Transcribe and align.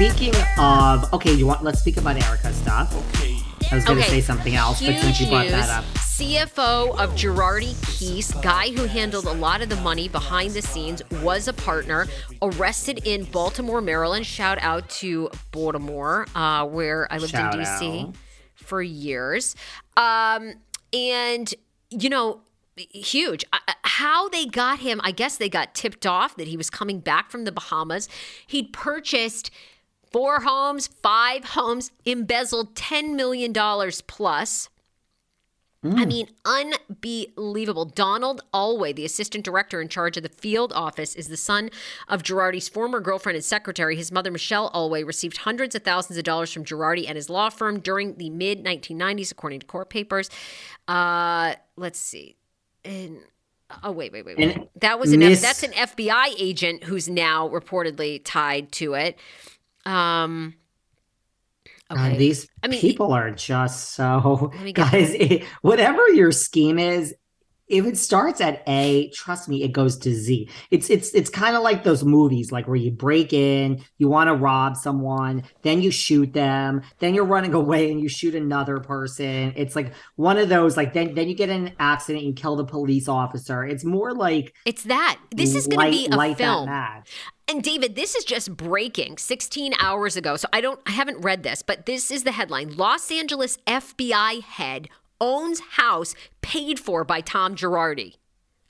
Speaking 0.00 0.32
of, 0.58 1.12
okay, 1.12 1.34
you 1.34 1.46
want? 1.46 1.62
Let's 1.62 1.78
speak 1.80 1.98
about 1.98 2.16
Erika 2.16 2.54
stuff. 2.54 2.96
Okay. 3.14 3.36
I 3.70 3.74
was 3.74 3.84
going 3.84 3.98
to 3.98 4.02
Okay. 4.04 4.08
say 4.12 4.20
something 4.22 4.54
else, 4.54 4.80
but 4.80 4.98
since 4.98 5.20
you 5.20 5.26
brought 5.26 5.42
news. 5.42 5.52
that 5.52 5.68
up, 5.68 5.84
CFO 5.98 6.98
of 6.98 7.10
Girardi 7.16 7.74
Keese, 7.84 8.32
guy 8.42 8.70
who 8.70 8.84
handled 8.86 9.26
a 9.26 9.32
lot 9.32 9.60
of 9.60 9.68
the 9.68 9.76
money 9.76 10.08
behind 10.08 10.52
the 10.54 10.62
scenes, 10.62 11.02
was 11.22 11.48
a 11.48 11.52
partner, 11.52 12.06
arrested 12.40 13.02
in 13.06 13.24
Baltimore, 13.24 13.82
Maryland. 13.82 14.24
Shout 14.24 14.56
out 14.62 14.88
to 14.88 15.28
Baltimore, 15.52 16.26
uh, 16.34 16.64
where 16.64 17.06
I 17.12 17.18
lived 17.18 17.32
Shout 17.32 17.52
in 17.56 17.60
DC 17.60 18.08
out. 18.08 18.14
for 18.54 18.80
years. 18.80 19.54
Um, 19.98 20.54
and, 20.94 21.54
you 21.90 22.08
know, 22.08 22.40
huge. 22.78 23.44
Uh, 23.52 23.58
uh, 23.68 23.72
How 23.84 24.30
they 24.30 24.46
got 24.46 24.78
him, 24.78 24.98
I 25.04 25.10
guess 25.10 25.36
they 25.36 25.50
got 25.50 25.74
tipped 25.74 26.06
off 26.06 26.36
that 26.36 26.48
he 26.48 26.56
was 26.56 26.70
coming 26.70 27.00
back 27.00 27.30
from 27.30 27.44
the 27.44 27.52
Bahamas. 27.52 28.08
He'd 28.46 28.72
purchased 28.72 29.50
four 30.10 30.40
homes, 30.40 30.86
five 30.86 31.44
homes, 31.44 31.90
embezzled 32.04 32.74
$10 32.74 33.14
million 33.14 33.52
plus. 34.06 34.68
I 35.82 36.04
mean, 36.04 36.28
unbelievable. 36.44 37.86
Donald 37.86 38.42
Alway, 38.52 38.92
the 38.92 39.06
assistant 39.06 39.46
director 39.46 39.80
in 39.80 39.88
charge 39.88 40.18
of 40.18 40.22
the 40.22 40.28
field 40.28 40.74
office, 40.74 41.14
is 41.14 41.28
the 41.28 41.38
son 41.38 41.70
of 42.06 42.22
Girardi's 42.22 42.68
former 42.68 43.00
girlfriend 43.00 43.36
and 43.36 43.44
secretary. 43.44 43.96
His 43.96 44.12
mother, 44.12 44.30
Michelle 44.30 44.70
Alway, 44.74 45.04
received 45.04 45.38
hundreds 45.38 45.74
of 45.74 45.82
thousands 45.82 46.18
of 46.18 46.24
dollars 46.24 46.52
from 46.52 46.66
Girardi 46.66 47.06
and 47.08 47.16
his 47.16 47.30
law 47.30 47.48
firm 47.48 47.80
during 47.80 48.16
the 48.16 48.28
mid 48.28 48.62
1990s, 48.62 49.32
according 49.32 49.60
to 49.60 49.66
court 49.66 49.88
papers. 49.88 50.28
Uh, 50.86 51.54
let's 51.76 51.98
see. 51.98 52.36
And, 52.84 53.20
oh, 53.82 53.92
wait, 53.92 54.12
wait, 54.12 54.26
wait, 54.26 54.36
wait. 54.36 54.68
That 54.82 55.00
was 55.00 55.14
an 55.14 55.20
Miss- 55.20 55.42
F, 55.42 55.48
that's 55.48 55.62
an 55.62 55.72
FBI 55.72 56.34
agent 56.38 56.84
who's 56.84 57.08
now 57.08 57.48
reportedly 57.48 58.20
tied 58.22 58.70
to 58.72 58.92
it. 58.92 59.18
Um, 59.86 60.54
uh, 61.88 62.10
these 62.16 62.48
I 62.62 62.68
mean, 62.68 62.80
people 62.80 63.12
are 63.12 63.30
just 63.30 63.90
so 63.94 64.50
Let 64.54 64.62
me 64.62 64.72
get- 64.74 64.92
guys. 64.92 65.10
It, 65.14 65.44
whatever 65.62 66.08
your 66.10 66.30
scheme 66.32 66.78
is, 66.78 67.14
if 67.66 67.86
it 67.86 67.96
starts 67.96 68.40
at 68.40 68.64
A, 68.66 69.10
trust 69.10 69.48
me, 69.48 69.62
it 69.62 69.68
goes 69.68 69.96
to 69.98 70.12
Z. 70.12 70.48
It's 70.72 70.90
it's 70.90 71.14
it's 71.14 71.30
kind 71.30 71.54
of 71.54 71.62
like 71.62 71.84
those 71.84 72.02
movies, 72.04 72.50
like 72.50 72.66
where 72.66 72.76
you 72.76 72.90
break 72.90 73.32
in, 73.32 73.84
you 73.98 74.08
want 74.08 74.26
to 74.26 74.34
rob 74.34 74.76
someone, 74.76 75.44
then 75.62 75.80
you 75.80 75.92
shoot 75.92 76.32
them, 76.32 76.82
then 76.98 77.14
you're 77.14 77.24
running 77.24 77.54
away 77.62 77.90
and 77.90 78.00
you 78.00 78.08
shoot 78.08 78.34
another 78.34 78.80
person. 78.80 79.52
It's 79.56 79.76
like 79.76 79.92
one 80.16 80.36
of 80.36 80.48
those, 80.48 80.76
like 80.76 80.92
then 80.94 81.14
then 81.14 81.28
you 81.28 81.34
get 81.36 81.48
in 81.48 81.68
an 81.68 81.74
accident, 81.78 82.24
you 82.24 82.32
kill 82.32 82.56
the 82.56 82.64
police 82.64 83.08
officer. 83.08 83.64
It's 83.64 83.84
more 83.84 84.14
like 84.14 84.52
it's 84.66 84.82
that. 84.84 85.20
This 85.30 85.54
is 85.54 85.68
going 85.68 85.92
to 85.92 86.10
be 86.10 86.16
a 86.32 86.34
film. 86.34 86.68
And 87.50 87.64
David, 87.64 87.96
this 87.96 88.14
is 88.14 88.22
just 88.22 88.56
breaking 88.56 89.18
16 89.18 89.74
hours 89.80 90.16
ago. 90.16 90.36
So 90.36 90.46
I 90.52 90.60
don't 90.60 90.78
I 90.86 90.92
haven't 90.92 91.20
read 91.20 91.42
this, 91.42 91.62
but 91.62 91.84
this 91.84 92.12
is 92.12 92.22
the 92.22 92.30
headline. 92.30 92.76
Los 92.76 93.10
Angeles 93.10 93.58
FBI 93.66 94.40
head 94.40 94.88
owns 95.20 95.58
house 95.72 96.14
paid 96.42 96.78
for 96.78 97.02
by 97.02 97.20
Tom 97.20 97.56
Girardi. 97.56 98.14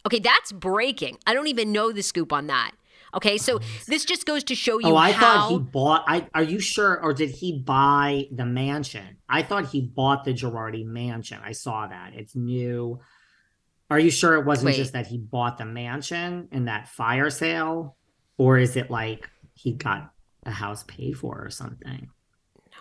Okay, 0.06 0.18
that's 0.18 0.50
breaking. 0.50 1.18
I 1.26 1.34
don't 1.34 1.48
even 1.48 1.72
know 1.72 1.92
the 1.92 2.02
scoop 2.02 2.32
on 2.32 2.46
that. 2.46 2.70
Okay, 3.12 3.36
so 3.36 3.60
this 3.86 4.06
just 4.06 4.24
goes 4.24 4.44
to 4.44 4.54
show 4.54 4.78
you. 4.78 4.88
Oh, 4.88 4.96
I 4.96 5.10
how, 5.10 5.20
thought 5.20 5.50
he 5.50 5.58
bought. 5.58 6.04
I 6.06 6.26
are 6.32 6.42
you 6.42 6.58
sure, 6.58 6.98
or 7.02 7.12
did 7.12 7.28
he 7.28 7.58
buy 7.58 8.28
the 8.32 8.46
mansion? 8.46 9.18
I 9.28 9.42
thought 9.42 9.66
he 9.66 9.82
bought 9.82 10.24
the 10.24 10.32
Girardi 10.32 10.86
mansion. 10.86 11.38
I 11.44 11.52
saw 11.52 11.86
that 11.86 12.14
it's 12.14 12.34
new. 12.34 12.98
Are 13.90 13.98
you 13.98 14.10
sure 14.10 14.36
it 14.36 14.46
wasn't 14.46 14.66
Wait. 14.66 14.76
just 14.76 14.94
that 14.94 15.08
he 15.08 15.18
bought 15.18 15.58
the 15.58 15.66
mansion 15.66 16.48
in 16.50 16.64
that 16.64 16.88
fire 16.88 17.28
sale, 17.28 17.98
or 18.40 18.56
is 18.56 18.74
it 18.74 18.90
like 18.90 19.28
he 19.52 19.72
got 19.74 20.10
a 20.46 20.50
house 20.50 20.82
paid 20.84 21.12
for 21.18 21.44
or 21.44 21.50
something? 21.50 22.08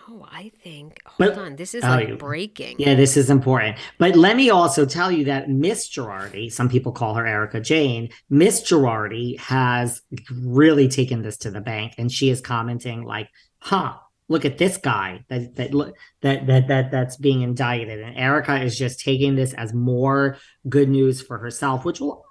No, 0.08 0.26
I 0.32 0.54
think. 0.64 1.02
Hold 1.06 1.36
But- 1.36 1.38
on, 1.38 1.56
this 1.58 1.76
is 1.76 1.84
oh, 1.84 1.90
like 1.90 2.18
breaking. 2.18 2.78
Yeah, 2.80 2.96
this 2.96 3.18
is 3.18 3.30
important. 3.30 3.78
But 3.98 4.16
let 4.16 4.38
me 4.38 4.50
also 4.50 4.86
tell 4.86 5.12
you 5.12 5.26
that 5.26 5.50
Miss 5.50 5.90
Girardi, 5.90 6.50
some 6.50 6.70
people 6.70 6.94
call 6.94 7.16
her 7.16 7.28
Erika 7.28 7.60
Jayne, 7.60 8.08
Miss 8.30 8.62
Girardi 8.62 9.38
has 9.38 10.02
really 10.32 10.88
taken 10.88 11.24
this 11.24 11.36
to 11.40 11.52
the 11.52 11.60
bank 11.60 11.96
and 11.98 12.10
she 12.10 12.30
is 12.30 12.40
commenting 12.40 13.04
like, 13.04 13.28
huh, 13.60 13.96
look 14.30 14.46
at 14.46 14.58
this 14.58 14.78
guy 14.78 15.26
that 15.28 15.56
that 15.56 15.74
look 15.74 15.94
that 16.22 16.48
that 16.48 16.70
that 16.70 16.90
that's 16.90 17.18
being 17.18 17.42
indicted. 17.42 18.00
And 18.00 18.18
Erica 18.18 18.64
is 18.64 18.78
just 18.78 19.02
taking 19.02 19.36
this 19.36 19.54
as 19.54 19.74
more 19.74 20.38
good 20.70 20.88
news 20.88 21.22
for 21.22 21.38
herself, 21.38 21.84
which 21.84 22.00
will 22.00 22.24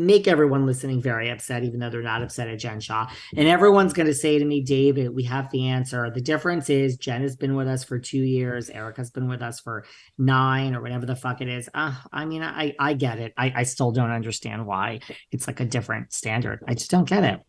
make 0.00 0.26
everyone 0.26 0.66
listening 0.66 1.00
very 1.00 1.30
upset, 1.30 1.62
even 1.64 1.80
though 1.80 1.90
they're 1.90 2.02
not 2.02 2.22
upset 2.22 2.48
at 2.48 2.58
Jen 2.58 2.80
Shah. 2.80 3.10
And 3.36 3.46
everyone's 3.46 3.92
going 3.92 4.06
to 4.06 4.14
say 4.14 4.38
to 4.38 4.44
me, 4.44 4.62
David, 4.62 5.14
we 5.14 5.24
have 5.24 5.50
the 5.50 5.68
answer. 5.68 6.10
The 6.10 6.20
difference 6.20 6.70
is 6.70 6.96
Jen 6.96 7.22
has 7.22 7.36
been 7.36 7.54
with 7.54 7.68
us 7.68 7.84
for 7.84 7.98
two 7.98 8.22
years. 8.22 8.70
Erika's 8.70 9.10
been 9.10 9.28
with 9.28 9.42
us 9.42 9.60
for 9.60 9.84
nine 10.18 10.74
or 10.74 10.82
whatever 10.82 11.06
the 11.06 11.16
fuck 11.16 11.40
it 11.40 11.48
is. 11.48 11.68
Uh, 11.74 11.94
I 12.12 12.24
mean, 12.24 12.42
I, 12.42 12.74
I 12.78 12.94
get 12.94 13.18
it. 13.18 13.32
I, 13.36 13.52
I 13.56 13.62
still 13.64 13.92
don't 13.92 14.10
understand 14.10 14.66
why 14.66 15.00
it's 15.30 15.46
like 15.46 15.60
a 15.60 15.64
different 15.64 16.12
standard. 16.12 16.64
I 16.66 16.74
just 16.74 16.90
don't 16.90 17.08
get 17.08 17.24
it. 17.24 17.40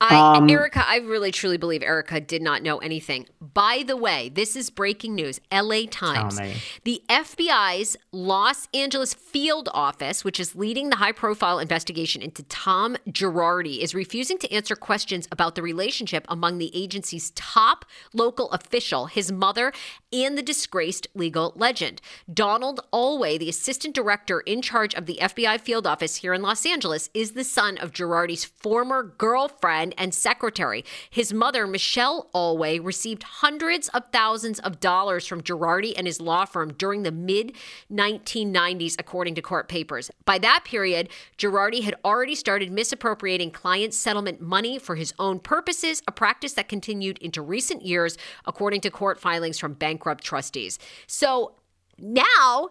I, 0.00 0.36
Um, 0.36 0.50
Erika, 0.50 0.84
I 0.86 0.96
really 0.98 1.30
truly 1.30 1.56
believe 1.56 1.82
Erika 1.82 2.20
did 2.20 2.42
not 2.42 2.62
know 2.62 2.78
anything. 2.78 3.26
By 3.40 3.84
the 3.86 3.96
way, 3.96 4.28
this 4.28 4.56
is 4.56 4.68
breaking 4.68 5.14
news. 5.14 5.40
LA 5.52 5.86
Times. 5.88 6.38
The 6.84 7.02
FBI's 7.08 7.96
Los 8.12 8.68
Angeles 8.74 9.14
field 9.14 9.68
office, 9.72 10.24
which 10.24 10.40
is 10.40 10.56
leading 10.56 10.90
the 10.90 10.96
high 10.96 11.12
profile 11.12 11.58
investigation 11.58 12.22
into 12.22 12.42
Tom 12.44 12.96
Girardi, 13.08 13.78
is 13.82 13.94
refusing 13.94 14.36
to 14.38 14.52
answer 14.52 14.74
questions 14.74 15.28
about 15.30 15.54
the 15.54 15.62
relationship 15.62 16.26
among 16.28 16.58
the 16.58 16.72
agency's 16.74 17.30
top 17.30 17.84
local 18.12 18.50
official, 18.50 19.06
his 19.06 19.30
mother, 19.30 19.72
and 20.12 20.36
the 20.36 20.42
disgraced 20.42 21.06
legal 21.14 21.52
legend. 21.56 22.00
Donald 22.32 22.80
Alway, 22.92 23.38
the 23.38 23.48
assistant 23.48 23.94
director 23.94 24.40
in 24.40 24.60
charge 24.60 24.94
of 24.94 25.06
the 25.06 25.18
FBI 25.20 25.60
field 25.60 25.86
office 25.86 26.16
here 26.16 26.34
in 26.34 26.42
Los 26.42 26.66
Angeles, 26.66 27.10
is 27.14 27.32
the 27.32 27.44
son 27.44 27.78
of 27.78 27.92
Girardi's 27.92 28.44
former 28.44 29.02
girlfriend 29.02 29.83
and 29.98 30.14
secretary. 30.14 30.84
His 31.10 31.32
mother, 31.32 31.66
Michelle 31.66 32.30
Alway, 32.32 32.78
received 32.78 33.22
hundreds 33.24 33.88
of 33.90 34.04
thousands 34.12 34.58
of 34.60 34.80
dollars 34.80 35.26
from 35.26 35.42
Girardi 35.42 35.92
and 35.96 36.06
his 36.06 36.20
law 36.20 36.44
firm 36.44 36.72
during 36.72 37.02
the 37.02 37.12
mid 37.12 37.52
1990s, 37.92 38.96
according 38.98 39.34
to 39.34 39.42
court 39.42 39.68
papers. 39.68 40.10
By 40.24 40.38
that 40.38 40.64
period, 40.64 41.08
Girardi 41.38 41.82
had 41.82 41.94
already 42.04 42.34
started 42.34 42.72
misappropriating 42.72 43.50
client 43.50 43.94
settlement 43.94 44.40
money 44.40 44.78
for 44.78 44.94
his 44.96 45.12
own 45.18 45.38
purposes, 45.40 46.02
a 46.08 46.12
practice 46.12 46.54
that 46.54 46.68
continued 46.68 47.18
into 47.18 47.42
recent 47.42 47.82
years, 47.82 48.16
according 48.46 48.80
to 48.82 48.90
court 48.90 49.20
filings 49.20 49.58
from 49.58 49.74
bankrupt 49.74 50.24
trustees. 50.24 50.78
So 51.06 51.52
now, 51.98 52.70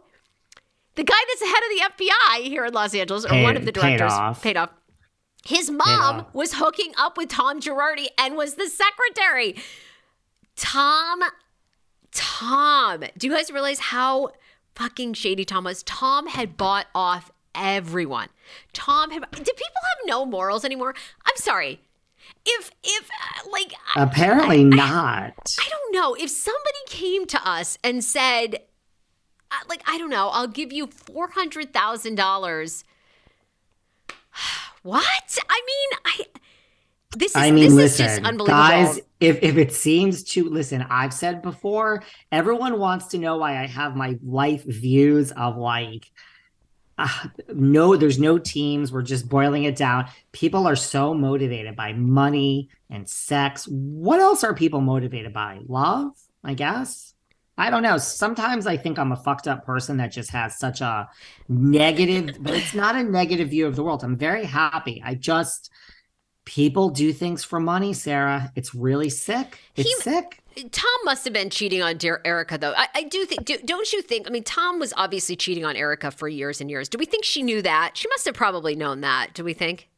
the 0.95 1.04
guy 1.04 1.16
that's 1.27 1.39
the 1.39 1.48
head 1.48 1.63
of 1.63 1.98
the 1.98 2.06
FBI 2.06 2.44
here 2.44 2.66
in 2.66 2.74
Los 2.74 2.94
Angeles, 2.94 3.25
or 3.25 3.30
Paid- 3.30 3.44
one 3.44 3.57
of 3.57 3.66
the 3.66 3.71
paid 3.74 3.98
directors, 3.98 4.12
off. 4.13 4.42
paid 4.44 4.57
off. 4.57 4.69
His 5.45 5.69
mom 5.69 6.25
was 6.31 6.54
hooking 6.54 6.94
up 6.98 7.18
with 7.18 7.30
Tom 7.30 7.60
Girardi 7.60 8.07
and 8.18 8.36
was 8.36 8.56
the 8.56 8.68
secretary. 8.68 9.56
Tom, 10.56 11.19
Tom, 12.12 13.04
do 13.18 13.28
you 13.28 13.34
guys 13.34 13.51
realize 13.51 13.80
how 13.80 14.30
fucking 14.75 15.13
shady 15.16 15.44
Tom 15.44 15.66
was? 15.66 15.84
Tom 15.84 16.28
had 16.28 16.56
bought 16.56 16.88
off 16.95 17.31
everyone. 17.54 18.30
Tom 18.72 19.12
had. 19.12 19.30
Do 19.31 19.38
people 19.44 19.54
have 19.54 20.07
no 20.07 20.25
morals 20.25 20.63
anymore? 20.63 20.95
I'm 21.25 21.36
sorry. 21.36 21.81
If 22.45 22.72
if 22.84 23.10
uh, 23.10 23.50
like 23.51 23.74
I, 23.95 24.04
Apparently 24.04 24.63
not. 24.63 25.56
I 25.60 25.69
don't 25.69 25.94
know 25.94 26.13
if 26.13 26.30
somebody 26.30 26.80
came 26.88 27.25
to 27.28 27.50
us 27.50 27.78
and 27.84 28.04
said, 28.04 28.60
uh, 29.51 29.56
like 29.68 29.84
I 29.88 29.98
don't 29.98 30.10
know, 30.10 30.30
I'll 30.30 30.48
give 30.48 30.72
you 30.72 30.88
four 30.88 31.30
hundred 31.31 31.74
thousand 31.74 32.16
dollars. 32.16 32.84
What? 34.83 35.38
I 35.50 35.62
mean, 35.65 36.00
I. 36.06 36.39
This 37.15 37.31
is 37.31 37.38
I 37.38 37.51
mean, 37.51 37.63
this 37.65 37.74
listen, 37.74 38.06
is 38.06 38.12
just 38.18 38.27
unbelievable. 38.27 38.57
guys. 38.59 39.00
If 39.21 39.41
if 39.41 39.56
it 39.56 39.71
seems 39.71 40.24
to 40.25 40.50
listen. 40.50 40.85
I've 40.89 41.13
said 41.13 41.41
before. 41.41 42.03
Everyone 42.33 42.80
wants 42.80 43.07
to 43.07 43.18
know 43.18 43.38
why 43.38 43.62
I 43.63 43.65
have 43.68 43.95
my 43.95 44.18
life 44.21 44.65
views 44.65 45.31
of 45.31 45.56
like. 45.57 46.12
Uh, 46.97 47.07
no, 47.53 47.95
there's 47.95 48.19
no 48.19 48.38
teams. 48.38 48.91
We're 48.91 49.03
just 49.03 49.30
boiling 49.30 49.63
it 49.63 49.75
down. 49.77 50.09
People 50.33 50.68
are 50.68 50.75
so 50.75 51.13
motivated 51.13 51.75
by 51.75 51.94
money 51.94 52.69
and 52.89 53.07
sex. 53.09 53.65
What 53.68 54.19
else 54.19 54.44
are 54.44 54.53
people 54.53 54.81
motivated 54.81 55.33
by? 55.33 55.62
Love, 55.65 56.12
I 56.44 56.53
guess. 56.53 57.12
I 57.58 57.70
don't 57.70 57.84
know. 57.84 57.98
Sometimes 58.00 58.66
I 58.66 58.78
think 58.78 58.98
I'm 58.98 59.12
a 59.12 59.16
fucked 59.16 59.48
up 59.48 59.66
person 59.66 59.98
that 59.98 60.12
just 60.12 60.32
has 60.32 60.58
such 60.58 60.82
a 60.82 61.08
negative, 61.48 62.38
but 62.40 62.54
it's 62.56 62.74
not 62.74 62.96
a 62.96 63.04
negative 63.04 63.50
view 63.50 63.68
of 63.68 63.76
the 63.76 63.84
world. 63.84 64.04
I'm 64.04 64.18
very 64.18 64.46
happy. 64.46 65.02
I 65.06 65.14
just 65.16 65.70
people 66.46 66.90
do 66.90 67.14
things 67.14 67.44
for 67.44 67.60
money, 67.60 67.94
Sarah. 67.94 68.52
It's 68.56 68.74
really 68.74 69.10
sick. 69.10 69.60
It's 69.76 69.88
He- 69.90 69.96
sick. 70.02 70.40
Tom 70.72 70.86
must 71.04 71.24
have 71.24 71.34
been 71.34 71.50
cheating 71.50 71.82
on 71.82 71.98
dear 71.98 72.22
Erika, 72.26 72.60
though. 72.60 72.74
I, 72.78 72.88
I 72.94 73.04
do 73.04 73.26
think. 73.26 73.46
Do, 73.46 73.58
don't 73.66 73.92
you 73.92 74.04
think? 74.04 74.28
I 74.28 74.30
mean, 74.30 74.44
Tom 74.44 74.78
was 74.80 74.94
obviously 74.96 75.36
cheating 75.36 75.66
on 75.66 75.76
Erika 75.76 76.12
for 76.12 76.28
years 76.28 76.62
and 76.62 76.70
years. 76.70 76.88
Do 76.90 77.00
we 77.00 77.06
think 77.06 77.24
she 77.24 77.42
knew 77.42 77.64
that? 77.64 77.92
She 77.96 78.08
must 78.10 78.26
have 78.26 78.36
probably 78.36 78.76
known 78.76 79.02
that. 79.02 79.34
Do 79.34 79.44
we 79.44 79.54
think? 79.54 79.90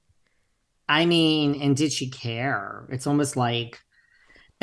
I 0.88 1.06
mean, 1.06 1.62
and 1.62 1.76
did 1.76 1.92
she 1.92 2.10
care? 2.10 2.86
It's 2.90 3.06
almost 3.06 3.36
like, 3.36 3.82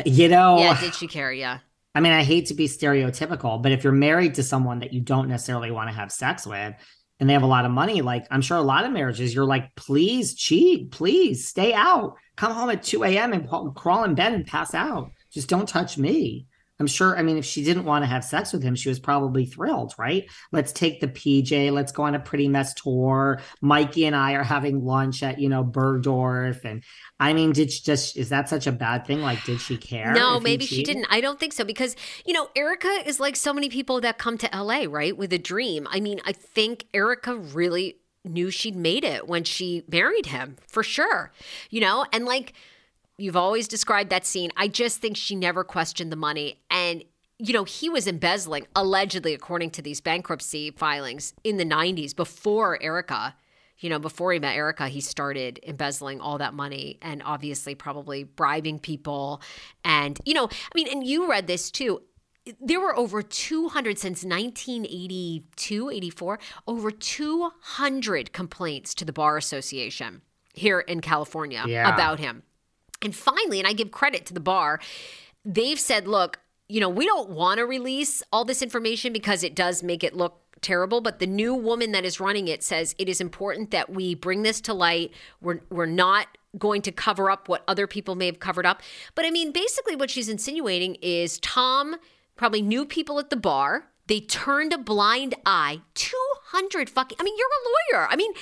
you 0.06 0.29
know, 0.29 0.56
Yeah. 0.59 0.81
Did 0.81 0.94
she 0.94 1.09
care? 1.09 1.31
Yeah. 1.33 1.59
I 1.94 2.00
mean, 2.00 2.12
I 2.12 2.23
hate 2.23 2.47
to 2.47 2.55
be 2.55 2.69
stereotypical, 2.69 3.62
but 3.62 3.73
if 3.73 3.85
you're 3.85 3.93
married 3.93 4.35
to 4.35 4.43
someone 4.43 4.79
that 4.79 4.93
you 4.93 5.00
don't 5.00 5.29
necessarily 5.29 5.71
want 5.71 5.91
to 5.91 5.94
have 5.94 6.11
sex 6.11 6.47
with 6.47 6.75
and 7.21 7.29
they 7.29 7.35
have 7.35 7.43
a 7.43 7.47
lot 7.47 7.67
of 7.67 7.71
money, 7.71 8.00
like 8.00 8.27
I'm 8.31 8.41
sure 8.41 8.56
a 8.56 8.62
lot 8.62 8.87
of 8.87 8.93
marriages, 8.93 9.35
you're 9.35 9.44
like, 9.44 9.75
please 9.75 10.35
cheat, 10.35 10.91
please 10.91 11.47
stay 11.47 11.75
out. 11.75 12.15
Come 12.37 12.53
home 12.53 12.71
at 12.71 12.83
2 12.83 13.05
a.m. 13.05 13.33
and 13.35 13.75
crawl 13.75 14.05
in 14.05 14.15
bed 14.15 14.32
and 14.32 14.46
pass 14.46 14.75
out. 14.75 15.11
Just 15.31 15.49
don't 15.49 15.69
touch 15.69 15.99
me. 15.99 16.46
I'm 16.81 16.86
sure, 16.86 17.17
I 17.17 17.22
mean, 17.22 17.36
if 17.36 17.44
she 17.44 17.62
didn't 17.62 17.84
want 17.84 18.02
to 18.02 18.06
have 18.06 18.24
sex 18.24 18.52
with 18.52 18.62
him, 18.62 18.74
she 18.74 18.88
was 18.88 18.98
probably 18.98 19.46
thrilled, 19.46 19.94
right? 19.98 20.24
Let's 20.50 20.72
take 20.72 21.00
the 21.00 21.06
PJ, 21.06 21.70
let's 21.70 21.93
go 21.93 22.02
on 22.02 22.14
a 22.14 22.20
pretty 22.20 22.48
mess 22.48 22.74
tour. 22.74 23.41
Mikey 23.60 24.06
and 24.06 24.17
I 24.17 24.32
are 24.32 24.43
having 24.43 24.84
lunch 24.84 25.22
at, 25.22 25.38
you 25.38 25.48
know, 25.48 25.62
Bergdorf. 25.62 26.64
And 26.64 26.82
I 27.20 27.34
mean, 27.34 27.52
did 27.52 27.70
she 27.70 27.82
just, 27.82 28.17
is 28.17 28.31
that 28.31 28.48
such 28.48 28.67
a 28.67 28.72
bad 28.72 29.06
thing? 29.06 29.22
Like, 29.22 29.44
did 29.44 29.60
she 29.60 29.76
care? 29.76 30.12
No, 30.12 30.41
maybe 30.41 30.67
she 30.67 30.82
didn't. 30.82 31.06
I 31.10 31.20
don't 31.20 31.38
think 31.38 31.52
so 31.52 31.64
because, 31.64 31.94
you 32.26 32.32
know, 32.32 32.48
Erika 32.56 33.02
is 33.06 33.20
like 33.20 33.36
so 33.36 33.52
many 33.52 33.69
people 33.69 34.00
that 34.00 34.19
come 34.19 34.36
to 34.38 34.50
LA, 34.52 34.86
right? 34.88 35.17
With 35.17 35.32
a 35.32 35.38
dream. 35.38 35.86
I 35.91 36.00
mean, 36.00 36.20
I 36.24 36.32
think 36.32 36.86
Erika 36.93 37.36
really 37.36 37.98
knew 38.24 38.50
she'd 38.50 38.76
made 38.76 39.05
it 39.05 39.29
when 39.29 39.44
she 39.44 39.82
married 39.88 40.26
him, 40.26 40.56
for 40.69 40.82
sure. 40.82 41.32
You 41.70 41.81
know, 41.81 42.06
and 42.12 42.24
like 42.24 42.55
you've 43.19 43.36
always 43.36 43.69
described 43.69 44.10
that 44.10 44.26
scene, 44.26 44.50
I 44.56 44.69
just 44.69 45.00
think 45.00 45.16
she 45.16 45.34
never 45.34 45.64
questioned 45.64 46.10
the 46.10 46.16
money. 46.16 46.60
And, 46.70 47.04
you 47.38 47.52
know, 47.52 47.64
he 47.64 47.88
was 47.88 48.06
embezzling, 48.06 48.66
allegedly, 48.74 49.34
according 49.34 49.70
to 49.72 49.82
these 49.82 50.00
bankruptcy 50.00 50.70
filings 50.70 51.34
in 51.44 51.56
the 51.56 51.64
90s 51.64 52.14
before 52.14 52.82
Erika 52.82 53.34
you 53.82 53.90
know, 53.90 53.98
before 53.98 54.32
he 54.32 54.38
met 54.38 54.54
Erika, 54.54 54.88
he 54.88 55.00
started 55.00 55.58
embezzling 55.66 56.20
all 56.20 56.38
that 56.38 56.54
money 56.54 56.98
and 57.02 57.22
obviously 57.24 57.74
probably 57.74 58.22
bribing 58.24 58.78
people. 58.78 59.42
And, 59.84 60.19
you 60.24 60.34
know, 60.34 60.44
I 60.46 60.74
mean, 60.74 60.88
and 60.88 61.04
you 61.04 61.28
read 61.28 61.48
this 61.48 61.70
too. 61.70 62.02
There 62.60 62.81
were 62.81 62.96
over 62.96 63.22
200 63.22 63.98
since 63.98 64.24
1982, 64.24 65.90
84, 65.90 66.38
over 66.66 66.90
200 66.90 68.32
complaints 68.32 68.94
to 68.94 69.04
the 69.04 69.12
Bar 69.12 69.36
Association 69.36 70.22
here 70.54 70.81
in 70.81 71.00
California 71.00 71.64
Yeah. 71.66 71.92
about 71.92 72.19
him. 72.19 72.42
And 73.05 73.15
finally, 73.15 73.59
and 73.59 73.69
I 73.69 73.73
give 73.73 73.91
credit 73.91 74.27
to 74.27 74.35
the 74.35 74.41
bar, 74.41 74.81
they've 75.44 75.81
said, 75.81 76.06
look, 76.06 76.41
you 76.69 76.81
know, 76.81 76.89
we 76.89 77.05
don't 77.05 77.31
want 77.31 77.59
to 77.59 77.67
release 77.67 78.23
all 78.32 78.44
this 78.44 78.63
information 78.63 79.13
because 79.13 79.43
it 79.43 79.55
does 79.55 79.82
make 79.82 80.03
it 80.03 80.15
look 80.15 80.43
terrible, 80.63 81.01
but 81.01 81.19
the 81.19 81.27
new 81.27 81.55
woman 81.55 81.93
that 81.93 82.05
is 82.05 82.21
running 82.21 82.49
it 82.49 82.63
says 82.63 82.94
it 82.99 83.09
is 83.09 83.21
important 83.21 83.73
that 83.73 83.91
we 83.91 84.15
bring 84.15 84.43
this 84.43 84.61
to 84.63 84.73
light. 84.73 85.11
We're 85.41 85.61
we're 85.71 85.87
not 85.87 86.29
going 86.59 86.82
to 86.82 86.93
cover 86.93 87.31
up 87.31 87.49
what 87.49 87.65
other 87.67 87.87
people 87.87 88.15
may 88.15 88.27
have 88.27 88.39
covered 88.39 88.67
up. 88.67 88.82
But 89.15 89.25
I 89.25 89.31
mean, 89.31 89.53
basically 89.53 89.97
what 89.97 90.11
she's 90.11 90.29
insinuating 90.29 90.97
is 91.03 91.39
Tom 91.41 91.97
probably 92.37 92.63
knew 92.63 92.85
people 92.85 93.19
at 93.19 93.31
the 93.31 93.37
bar. 93.37 93.89
They 94.06 94.21
turned 94.21 94.73
a 94.73 94.79
blind 94.79 95.35
eye. 95.47 95.81
200 95.94 96.89
fucking 96.89 97.19
I 97.21 97.25
mean, 97.25 97.35
you're 97.37 97.49
a 97.49 97.99
lawyer. 97.99 98.09
I 98.11 98.17
mean, 98.17 98.32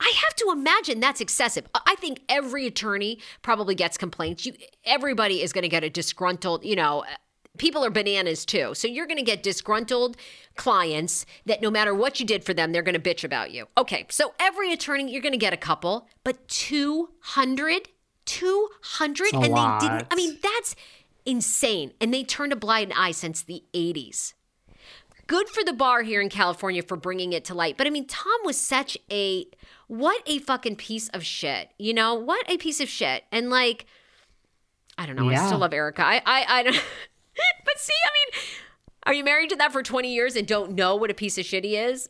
I 0.00 0.12
have 0.14 0.36
to 0.36 0.50
imagine 0.52 1.00
that's 1.00 1.20
excessive. 1.20 1.66
I 1.74 1.96
think 1.96 2.20
every 2.28 2.66
attorney 2.66 3.18
probably 3.42 3.74
gets 3.74 3.98
complaints. 3.98 4.46
You, 4.46 4.52
everybody 4.84 5.42
is 5.42 5.52
going 5.52 5.62
to 5.62 5.68
get 5.68 5.82
a 5.82 5.90
disgruntled, 5.90 6.64
you 6.64 6.76
know, 6.76 7.00
uh, 7.00 7.16
people 7.58 7.84
are 7.84 7.90
bananas 7.90 8.44
too. 8.46 8.74
So 8.74 8.86
you're 8.86 9.06
going 9.06 9.18
to 9.18 9.24
get 9.24 9.42
disgruntled 9.42 10.16
clients 10.56 11.26
that 11.46 11.60
no 11.60 11.70
matter 11.70 11.92
what 11.92 12.20
you 12.20 12.26
did 12.26 12.44
for 12.44 12.54
them, 12.54 12.72
they're 12.72 12.82
going 12.82 13.00
to 13.00 13.14
bitch 13.14 13.24
about 13.24 13.50
you. 13.50 13.66
Okay, 13.76 14.06
so 14.08 14.34
every 14.38 14.72
attorney, 14.72 15.10
you're 15.10 15.22
going 15.22 15.32
to 15.32 15.38
get 15.38 15.52
a 15.52 15.58
couple, 15.58 16.08
but 16.24 16.46
200, 16.48 17.88
200, 18.24 19.34
and 19.34 19.48
lot. 19.48 19.80
they 19.80 19.88
didn't. 19.88 20.06
I 20.10 20.14
mean, 20.14 20.38
that's 20.40 20.76
insane. 21.26 21.92
And 22.00 22.14
they 22.14 22.22
turned 22.22 22.52
a 22.52 22.56
blind 22.56 22.92
eye 22.96 23.12
since 23.12 23.42
the 23.42 23.64
80s. 23.74 24.34
Good 25.26 25.48
for 25.48 25.62
the 25.62 25.74
bar 25.74 26.02
here 26.02 26.22
in 26.22 26.30
California 26.30 26.82
for 26.82 26.96
bringing 26.96 27.34
it 27.34 27.44
to 27.46 27.54
light. 27.54 27.76
But 27.76 27.86
I 27.86 27.90
mean, 27.90 28.06
Tom 28.06 28.40
was 28.44 28.58
such 28.58 28.96
a 29.10 29.46
what 29.88 30.22
a 30.26 30.38
fucking 30.38 30.76
piece 30.76 31.08
of 31.08 31.24
shit. 31.24 31.70
You 31.78 31.92
know, 31.92 32.14
what 32.14 32.48
a 32.48 32.56
piece 32.56 32.80
of 32.80 32.88
shit. 32.88 33.24
And 33.32 33.50
like, 33.50 33.86
I 34.96 35.06
don't 35.06 35.16
know. 35.16 35.28
I 35.28 35.46
still 35.46 35.58
love 35.58 35.72
Erika. 35.72 36.04
I, 36.04 36.22
I, 36.24 36.44
I 36.48 36.62
don't. 36.62 36.74
but 37.64 37.78
see, 37.78 37.92
I 38.04 38.10
mean, 38.14 38.42
are 39.04 39.14
you 39.14 39.24
married 39.24 39.50
to 39.50 39.56
that 39.56 39.72
for 39.72 39.82
20 39.82 40.12
years 40.12 40.36
and 40.36 40.46
don't 40.46 40.72
know 40.72 40.94
what 40.94 41.10
a 41.10 41.14
piece 41.14 41.38
of 41.38 41.44
shit 41.44 41.64
he 41.64 41.76
is? 41.76 42.08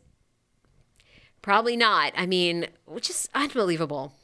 Probably 1.43 1.77
not. 1.77 2.13
I 2.17 2.27
mean, 2.27 2.67
which 2.87 3.09
is 3.09 3.29
unbelievable. 3.35 4.15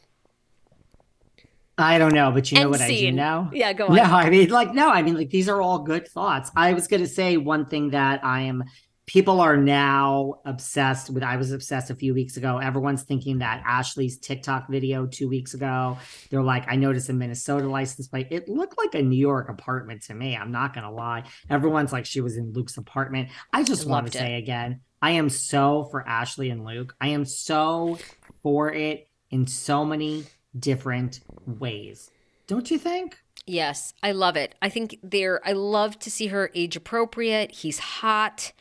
I 1.76 1.98
don't 1.98 2.14
know, 2.14 2.30
but 2.30 2.50
you 2.50 2.56
know 2.56 2.62
End 2.62 2.70
what 2.70 2.80
I 2.80 2.88
do 2.88 2.94
scene. 2.94 3.16
know? 3.16 3.50
Yeah, 3.52 3.72
go 3.72 3.88
on. 3.88 3.96
No, 3.96 4.02
I 4.02 4.30
mean, 4.30 4.48
like, 4.50 4.74
no, 4.74 4.90
I 4.90 5.02
mean, 5.02 5.16
like, 5.16 5.30
these 5.30 5.48
are 5.48 5.60
all 5.60 5.80
good 5.80 6.06
thoughts. 6.06 6.50
I 6.54 6.72
was 6.72 6.86
going 6.86 7.02
to 7.02 7.08
say 7.08 7.36
one 7.36 7.66
thing 7.66 7.90
that 7.90 8.24
I 8.24 8.42
am, 8.42 8.64
people 9.06 9.40
are 9.40 9.56
now 9.56 10.40
obsessed 10.44 11.10
with. 11.10 11.22
I 11.22 11.36
was 11.36 11.52
obsessed 11.52 11.90
a 11.90 11.94
few 11.94 12.14
weeks 12.14 12.36
ago. 12.36 12.58
Everyone's 12.58 13.02
thinking 13.02 13.38
that 13.38 13.62
Ashley's 13.66 14.18
TikTok 14.18 14.68
video 14.68 15.06
two 15.06 15.28
weeks 15.28 15.54
ago, 15.54 15.98
they're 16.30 16.42
like, 16.42 16.64
I 16.68 16.76
noticed 16.76 17.08
a 17.08 17.12
Minnesota 17.12 17.68
license 17.68 18.08
plate. 18.08 18.28
It 18.30 18.48
looked 18.48 18.78
like 18.78 18.94
a 18.94 19.02
New 19.02 19.18
York 19.18 19.48
apartment 19.48 20.02
to 20.04 20.14
me. 20.14 20.36
I'm 20.36 20.52
not 20.52 20.74
going 20.74 20.84
to 20.84 20.90
lie. 20.90 21.24
Everyone's 21.50 21.92
like, 21.92 22.06
she 22.06 22.20
was 22.20 22.36
in 22.36 22.52
Luke's 22.52 22.76
apartment. 22.76 23.28
I 23.52 23.62
just 23.62 23.86
want 23.86 24.10
to 24.10 24.18
say 24.18 24.36
again, 24.36 24.80
I 25.02 25.12
am 25.12 25.28
so 25.28 25.84
for 25.90 26.06
Ashley 26.08 26.50
and 26.50 26.64
Luke. 26.64 26.94
I 27.00 27.08
am 27.08 27.24
so 27.26 27.98
for 28.42 28.72
it 28.72 29.08
in 29.30 29.46
so 29.46 29.84
many 29.84 30.24
different 30.58 31.20
ways. 31.46 32.10
Don't 32.46 32.70
you 32.70 32.78
think? 32.78 33.18
Yes, 33.46 33.92
I 34.02 34.12
love 34.12 34.36
it. 34.36 34.54
I 34.62 34.70
think 34.70 34.98
they're, 35.02 35.46
I 35.46 35.52
love 35.52 35.98
to 36.00 36.10
see 36.10 36.28
her 36.28 36.50
age 36.54 36.76
appropriate. 36.76 37.52
He's 37.52 37.78
hot. 37.78 38.52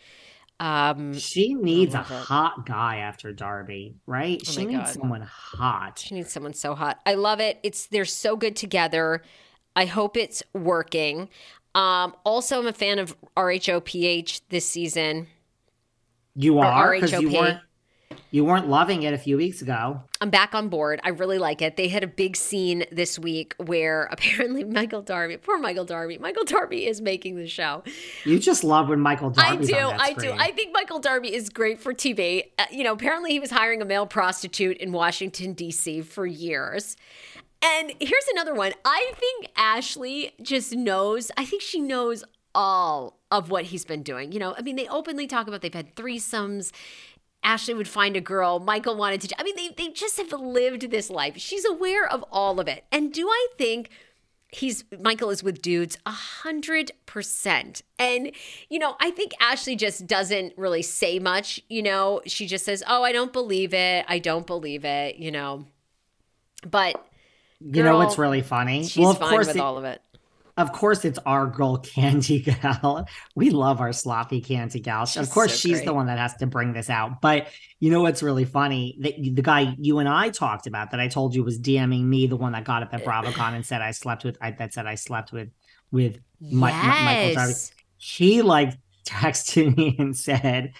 Um, 0.63 1.13
She 1.13 1.55
needs 1.55 1.93
a 1.93 1.99
it. 1.99 2.05
hot 2.05 2.65
guy 2.65 2.97
after 2.97 3.33
Darby, 3.33 3.95
right? 4.05 4.41
Oh 4.47 4.49
she 4.49 4.65
needs 4.65 4.79
God. 4.79 4.93
someone 4.93 5.21
hot. 5.21 5.99
She 5.99 6.15
needs 6.15 6.31
someone 6.31 6.53
so 6.53 6.73
hot. 6.73 7.01
I 7.05 7.15
love 7.15 7.41
it. 7.41 7.59
It's 7.63 7.87
they're 7.87 8.05
so 8.05 8.37
good 8.37 8.55
together. 8.55 9.23
I 9.75 9.85
hope 9.85 10.15
it's 10.15 10.41
working. 10.53 11.27
Um, 11.75 12.15
also, 12.23 12.59
I'm 12.59 12.67
a 12.67 12.71
fan 12.73 12.97
of 12.99 13.13
RHOP 13.35 14.41
this 14.49 14.65
season. 14.65 15.27
You 16.35 16.59
are 16.59 16.93
because 16.93 17.11
you 17.11 17.29
weren't 17.31 17.59
you 18.31 18.45
weren't 18.45 18.67
loving 18.67 19.03
it 19.03 19.13
a 19.13 19.17
few 19.17 19.37
weeks 19.37 19.61
ago. 19.61 20.01
I'm 20.21 20.29
back 20.29 20.55
on 20.55 20.69
board. 20.69 20.99
I 21.03 21.09
really 21.09 21.37
like 21.37 21.61
it. 21.61 21.75
They 21.75 21.87
had 21.87 22.03
a 22.03 22.07
big 22.07 22.35
scene 22.35 22.85
this 22.91 23.19
week 23.19 23.55
where 23.57 24.03
apparently 24.11 24.63
Michael 24.63 25.01
Darby, 25.01 25.37
poor 25.37 25.57
Michael 25.57 25.85
Darby, 25.85 26.17
Michael 26.17 26.45
Darby 26.45 26.87
is 26.87 27.01
making 27.01 27.35
the 27.35 27.47
show. 27.47 27.83
You 28.25 28.39
just 28.39 28.63
love 28.63 28.89
when 28.89 28.99
Michael 28.99 29.29
Darby's 29.29 29.69
I 29.69 29.79
do. 29.79 29.85
on 29.85 29.97
that 29.97 30.01
I 30.01 30.13
do. 30.13 30.31
I 30.31 30.51
think 30.51 30.73
Michael 30.73 30.99
Darby 30.99 31.33
is 31.33 31.49
great 31.49 31.79
for 31.79 31.93
TV. 31.93 32.45
Uh, 32.57 32.65
you 32.71 32.83
know, 32.83 32.93
apparently 32.93 33.31
he 33.31 33.39
was 33.39 33.51
hiring 33.51 33.81
a 33.81 33.85
male 33.85 34.05
prostitute 34.05 34.77
in 34.77 34.91
Washington, 34.91 35.53
D.C. 35.53 36.01
for 36.01 36.25
years. 36.25 36.95
And 37.63 37.93
here's 37.99 38.27
another 38.33 38.53
one. 38.53 38.73
I 38.83 39.13
think 39.15 39.49
Ashley 39.55 40.33
just 40.41 40.75
knows, 40.75 41.31
I 41.37 41.45
think 41.45 41.61
she 41.61 41.79
knows 41.79 42.23
all 42.53 43.19
of 43.31 43.49
what 43.49 43.65
he's 43.65 43.85
been 43.85 44.03
doing. 44.03 44.31
You 44.31 44.39
know, 44.39 44.53
I 44.57 44.61
mean, 44.61 44.75
they 44.75 44.87
openly 44.87 45.27
talk 45.27 45.47
about 45.47 45.61
they've 45.61 45.73
had 45.73 45.95
threesomes. 45.95 46.71
Ashley 47.43 47.73
would 47.73 47.87
find 47.87 48.15
a 48.15 48.21
girl. 48.21 48.59
Michael 48.59 48.95
wanted 48.95 49.21
to. 49.21 49.39
I 49.39 49.43
mean, 49.43 49.55
they, 49.55 49.69
they 49.69 49.91
just 49.91 50.17
have 50.17 50.31
lived 50.31 50.89
this 50.91 51.09
life. 51.09 51.37
She's 51.37 51.65
aware 51.65 52.07
of 52.07 52.23
all 52.31 52.59
of 52.59 52.67
it. 52.67 52.85
And 52.91 53.11
do 53.13 53.27
I 53.27 53.47
think 53.57 53.89
he's 54.49 54.83
Michael 55.01 55.29
is 55.31 55.43
with 55.43 55.61
dudes 55.61 55.97
a 56.05 56.11
hundred 56.11 56.91
percent. 57.05 57.81
And 57.97 58.31
you 58.69 58.79
know, 58.79 58.95
I 58.99 59.11
think 59.11 59.33
Ashley 59.39 59.75
just 59.75 60.05
doesn't 60.07 60.53
really 60.57 60.81
say 60.83 61.19
much. 61.19 61.59
You 61.69 61.81
know, 61.83 62.21
she 62.25 62.45
just 62.47 62.65
says, 62.65 62.83
"Oh, 62.87 63.03
I 63.03 63.11
don't 63.11 63.33
believe 63.33 63.73
it. 63.73 64.05
I 64.07 64.19
don't 64.19 64.45
believe 64.47 64.85
it." 64.85 65.15
You 65.17 65.31
know, 65.31 65.65
but 66.69 67.03
you 67.59 67.83
know 67.83 67.97
what's 67.97 68.17
really 68.17 68.41
funny? 68.41 68.83
she's 68.83 69.01
well, 69.01 69.11
of 69.11 69.17
fine 69.19 69.29
course, 69.29 69.47
with 69.47 69.55
it- 69.57 69.61
all 69.61 69.77
of 69.77 69.85
it. 69.85 70.01
Of 70.57 70.71
course, 70.71 71.03
it's 71.05 71.19
our 71.25 71.47
girl 71.47 71.77
Candy 71.77 72.39
Gal. 72.41 73.07
We 73.35 73.49
love 73.49 73.81
our 73.81 73.91
sloppy 73.93 74.39
Candy 74.41 74.79
Gal. 74.79 75.05
She's 75.05 75.27
of 75.27 75.33
course, 75.33 75.51
so 75.53 75.57
she's 75.57 75.81
the 75.83 75.93
one 75.93 76.05
that 76.07 76.19
has 76.19 76.35
to 76.37 76.47
bring 76.47 76.73
this 76.73 76.89
out. 76.89 77.21
But 77.21 77.47
you 77.79 77.89
know 77.89 78.01
what's 78.01 78.21
really 78.21 78.45
funny? 78.45 78.97
That 79.01 79.15
the 79.17 79.41
guy 79.41 79.75
you 79.79 79.99
and 79.99 80.07
I 80.07 80.29
talked 80.29 80.67
about 80.67 80.91
that 80.91 80.99
I 80.99 81.07
told 81.07 81.33
you 81.35 81.43
was 81.43 81.59
DMing 81.59 82.03
me, 82.03 82.27
the 82.27 82.35
one 82.37 82.51
that 82.51 82.63
got 82.65 82.83
up 82.83 82.93
at 82.93 83.03
BravoCon 83.03 83.53
and 83.55 83.65
said 83.65 83.81
I 83.81 83.91
slept 83.91 84.23
with. 84.23 84.37
I, 84.41 84.51
that 84.51 84.73
said 84.73 84.85
I 84.85 84.95
slept 84.95 85.31
with 85.31 85.49
with 85.91 86.19
Mi- 86.39 86.71
Mi- 86.71 87.01
Michael 87.01 87.33
Darby. 87.33 87.49
Yes. 87.51 87.71
he 87.97 88.41
like 88.41 88.73
texted 89.05 89.75
me 89.75 89.95
and 89.99 90.15
said 90.15 90.73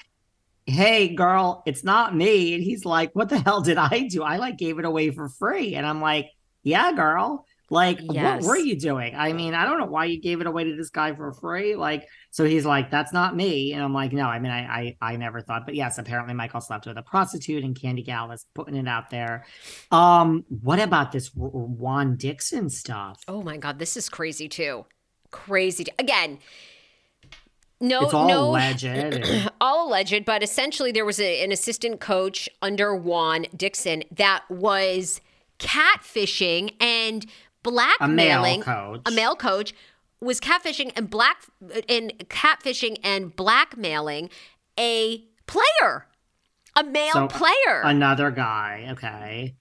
hey 0.66 1.14
girl 1.14 1.62
it's 1.66 1.84
not 1.84 2.16
me 2.16 2.54
and 2.54 2.64
he's 2.64 2.86
like 2.86 3.12
what 3.14 3.28
the 3.28 3.38
hell 3.40 3.60
did 3.60 3.78
i 3.78 4.08
do 4.10 4.24
i 4.24 4.38
like 4.38 4.58
gave 4.58 4.80
it 4.80 4.86
away 4.86 5.10
for 5.12 5.28
free 5.28 5.76
and 5.76 5.86
i'm 5.86 6.00
like 6.00 6.30
yeah 6.64 6.94
girl 6.94 7.46
like 7.70 8.00
Yes. 8.02 8.44
what 8.44 8.50
were 8.50 8.58
you 8.58 8.78
doing 8.78 9.16
i 9.16 9.32
mean 9.34 9.54
i 9.54 9.66
don't 9.66 9.80
know 9.80 9.86
why 9.86 10.06
you 10.06 10.20
gave 10.22 10.42
it 10.42 10.48
away 10.48 10.66
to 10.66 10.76
this 10.76 10.90
guy 10.90 11.16
for 11.16 11.32
free 11.32 11.76
like 11.76 12.06
so 12.30 12.44
he's 12.44 12.66
like 12.66 12.92
that's 12.92 13.14
not 13.14 13.36
me 13.36 13.74
and 13.74 13.82
i'm 13.82 13.94
like 13.94 14.12
no 14.12 14.26
i 14.26 14.38
mean 14.38 14.52
i 14.52 14.96
i, 15.02 15.14
I 15.14 15.16
never 15.16 15.42
thought 15.42 15.66
but 15.66 15.74
yes 15.74 15.98
apparently 15.98 16.34
michael 16.34 16.62
slept 16.62 16.86
with 16.86 16.98
a 16.98 17.02
prostitute 17.02 17.64
and 17.64 17.80
candy 17.80 18.04
gal 18.04 18.32
is 18.32 18.46
putting 18.54 18.76
it 18.76 18.88
out 18.88 19.10
there 19.10 19.46
um 19.92 20.44
what 20.50 20.80
about 20.80 21.12
this 21.14 21.32
R- 21.40 21.48
juan 21.48 22.16
dixon 22.18 22.70
stuff 22.70 23.22
Oh 23.28 23.42
my 23.42 23.58
god, 23.58 23.80
this 23.80 23.96
is 23.96 24.10
crazy 24.10 24.50
too. 24.50 24.86
Crazy. 25.32 25.86
Again, 25.98 26.40
no, 27.80 28.02
it's 28.06 28.14
all 28.14 28.28
no, 28.28 28.50
alleged 28.50 28.86
all 29.62 29.88
alleged, 29.90 30.26
but 30.26 30.44
essentially 30.44 30.92
there 30.92 31.06
was 31.06 31.20
a, 31.20 31.44
an 31.44 31.52
assistant 31.52 32.00
coach 32.00 32.48
under 32.62 32.96
Juan 32.96 33.46
Dixon 33.56 34.04
that 34.12 34.44
was 34.50 35.20
catfishing 35.60 36.74
and 36.80 37.26
a 37.66 37.70
blackmailing 37.72 38.60
male 38.60 38.64
coach 38.64 39.02
a 39.06 39.12
male 39.12 39.36
coach 39.36 39.74
was 40.20 40.40
catfishing 40.40 40.92
and 40.96 41.10
black 41.10 41.38
and 41.90 42.14
catfishing 42.30 42.98
and 43.04 43.36
blackmailing 43.36 44.30
a 44.80 45.24
player, 45.46 46.08
a 46.76 46.84
male 46.84 47.12
So, 47.14 47.28
player. 47.28 47.82
another 47.84 48.32
guy 48.32 48.88
okay 48.92 49.56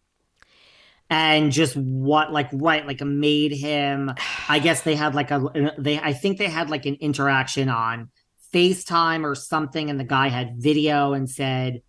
and 1.11 1.53
just 1.53 1.77
what 1.77 2.33
like 2.33 2.49
right 2.53 2.87
like 2.87 3.01
made 3.03 3.53
him 3.53 4.11
i 4.49 4.59
guess 4.59 4.83
they 4.83 4.95
had 4.95 5.15
like 5.15 5.31
a 5.31 5.75
they 5.79 5.99
i 5.99 6.13
think 6.13 6.39
they 6.39 6.49
had 6.49 6.71
like 6.71 6.87
an 6.87 6.95
interaction 7.01 7.69
on 7.69 8.09
facetime 8.55 9.25
or 9.25 9.35
something 9.35 9.91
and 9.91 9.99
the 10.01 10.05
guy 10.05 10.29
had 10.29 10.57
video 10.57 11.13
and 11.13 11.29
said 11.29 11.83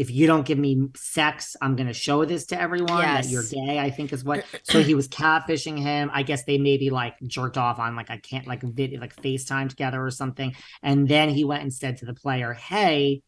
if 0.00 0.10
you 0.10 0.26
don't 0.26 0.46
give 0.46 0.58
me 0.58 0.88
sex 0.96 1.56
i'm 1.60 1.76
going 1.76 1.86
to 1.86 1.92
show 1.92 2.24
this 2.24 2.46
to 2.46 2.60
everyone 2.60 3.02
that 3.02 3.26
you're 3.26 3.44
gay 3.44 3.78
i 3.78 3.90
think 3.90 4.12
is 4.12 4.24
what 4.24 4.44
so 4.62 4.82
he 4.82 4.94
was 4.94 5.06
catfishing 5.08 5.78
him 5.78 6.10
i 6.12 6.22
guess 6.22 6.44
they 6.44 6.58
maybe 6.58 6.90
like 6.90 7.14
jerked 7.26 7.58
off 7.58 7.78
on 7.78 7.94
like 7.94 8.10
i 8.10 8.16
can't 8.16 8.46
like 8.46 8.62
video 8.62 9.00
like 9.00 9.14
facetime 9.16 9.68
together 9.68 10.04
or 10.04 10.10
something 10.10 10.54
and 10.82 11.06
then 11.06 11.28
he 11.28 11.44
went 11.44 11.62
and 11.62 11.72
said 11.72 11.96
to 11.96 12.06
the 12.06 12.14
player 12.14 12.52
hey 12.52 13.22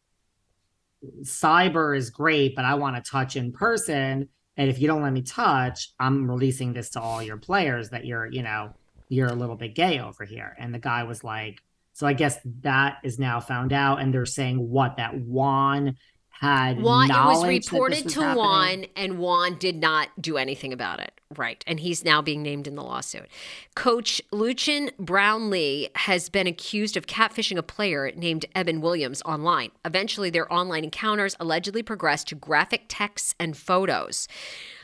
cyber 1.23 1.97
is 1.97 2.11
great, 2.11 2.55
but 2.55 2.65
I 2.65 2.75
want 2.75 3.03
to 3.03 3.11
touch 3.11 3.37
in 3.37 3.53
person. 3.53 4.29
And 4.57 4.71
if 4.71 4.79
you 4.79 4.87
don't 4.87 5.03
let 5.03 5.13
me 5.13 5.23
touch, 5.23 5.93
I'm 5.99 6.31
releasing 6.31 6.73
this 6.73 6.91
to 6.91 7.01
all 7.01 7.23
your 7.23 7.39
players 7.39 7.91
that 7.91 8.05
you're, 8.05 8.27
you 8.27 8.43
know, 8.43 8.75
you're 9.09 9.29
a 9.29 9.35
little 9.35 9.57
bit 9.57 9.75
gay 9.75 9.99
over 9.99 10.25
here. 10.25 10.55
And 10.59 10.75
the 10.75 10.79
guy 10.79 11.05
was 11.05 11.25
like, 11.25 11.63
so 11.95 12.07
I 12.07 12.13
guess 12.13 12.39
that 12.61 12.99
is 13.05 13.19
now 13.19 13.41
found 13.41 13.73
out. 13.73 14.01
And 14.01 14.13
they're 14.13 14.27
saying 14.27 14.57
what 14.57 14.97
that 14.97 15.15
Juan 15.15 15.97
had 16.33 16.81
Juan, 16.81 17.05
it 17.05 17.09
was 17.09 17.09
knowledge 17.09 17.41
that 17.43 17.49
this 17.49 17.73
reported 17.73 18.05
was 18.05 18.15
to 18.15 18.21
happening? 18.21 18.37
Juan, 18.37 18.85
and 18.97 19.19
Juan 19.19 19.59
did 19.59 19.77
not 19.77 20.09
do 20.21 20.37
anything 20.37 20.73
about 20.73 21.01
it. 21.01 21.13
Right. 21.37 21.65
And 21.67 21.81
he's 21.81 22.05
now 22.05 22.21
being 22.21 22.43
named 22.43 22.67
in 22.67 22.75
the 22.75 22.83
lawsuit. 22.83 23.27
Coach 23.75 24.21
Lucien 24.33 24.91
Brownlee 24.99 25.89
has 25.95 26.29
been 26.29 26.47
accused 26.47 26.97
of 26.97 27.07
catfishing 27.07 27.57
a 27.57 27.63
player 27.63 28.13
named 28.15 28.45
Evan 28.55 28.81
Williams 28.81 29.23
online. 29.23 29.71
Eventually, 29.85 30.29
their 30.31 30.53
online 30.53 30.85
encounters 30.85 31.35
allegedly 31.41 31.83
progressed 31.83 32.29
to 32.29 32.35
graphic 32.35 32.85
texts 32.89 33.35
and 33.39 33.57
photos. 33.57 34.29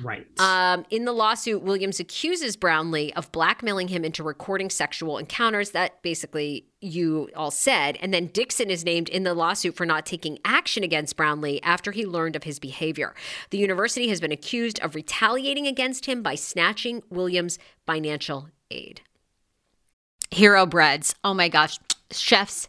Right. 0.02 0.26
Um, 0.40 0.86
in 0.90 1.04
the 1.04 1.12
lawsuit, 1.12 1.62
Williams 1.62 2.00
accuses 2.00 2.56
Brownlee 2.56 3.12
of 3.14 3.30
blackmailing 3.32 3.88
him 3.88 4.04
into 4.04 4.22
recording 4.22 4.70
sexual 4.70 5.18
encounters 5.18 5.72
that 5.72 6.00
basically 6.02 6.66
you 6.80 7.28
all 7.34 7.50
said. 7.50 7.98
And 8.00 8.12
then 8.12 8.26
Dixon 8.26 8.70
is 8.70 8.84
named 8.84 9.08
in 9.08 9.24
the 9.24 9.34
lawsuit 9.34 9.76
for 9.76 9.86
not 9.86 10.06
taking 10.06 10.38
action 10.44 10.82
against 10.82 11.16
Brownlee 11.16 11.60
after 11.62 11.92
he 11.92 12.06
learned 12.06 12.36
of 12.36 12.44
his 12.44 12.58
behavior. 12.58 13.14
The 13.50 13.58
university 13.58 14.08
has 14.08 14.20
been 14.20 14.32
accused 14.32 14.78
of 14.80 14.94
retaliating 14.94 15.66
against 15.66 16.06
him 16.06 16.22
by 16.22 16.34
snatching 16.34 17.02
Williams' 17.10 17.58
financial 17.86 18.48
aid. 18.70 19.00
Hero 20.30 20.66
breads. 20.66 21.14
Oh 21.24 21.34
my 21.34 21.48
gosh. 21.48 21.78
Chef's 22.10 22.68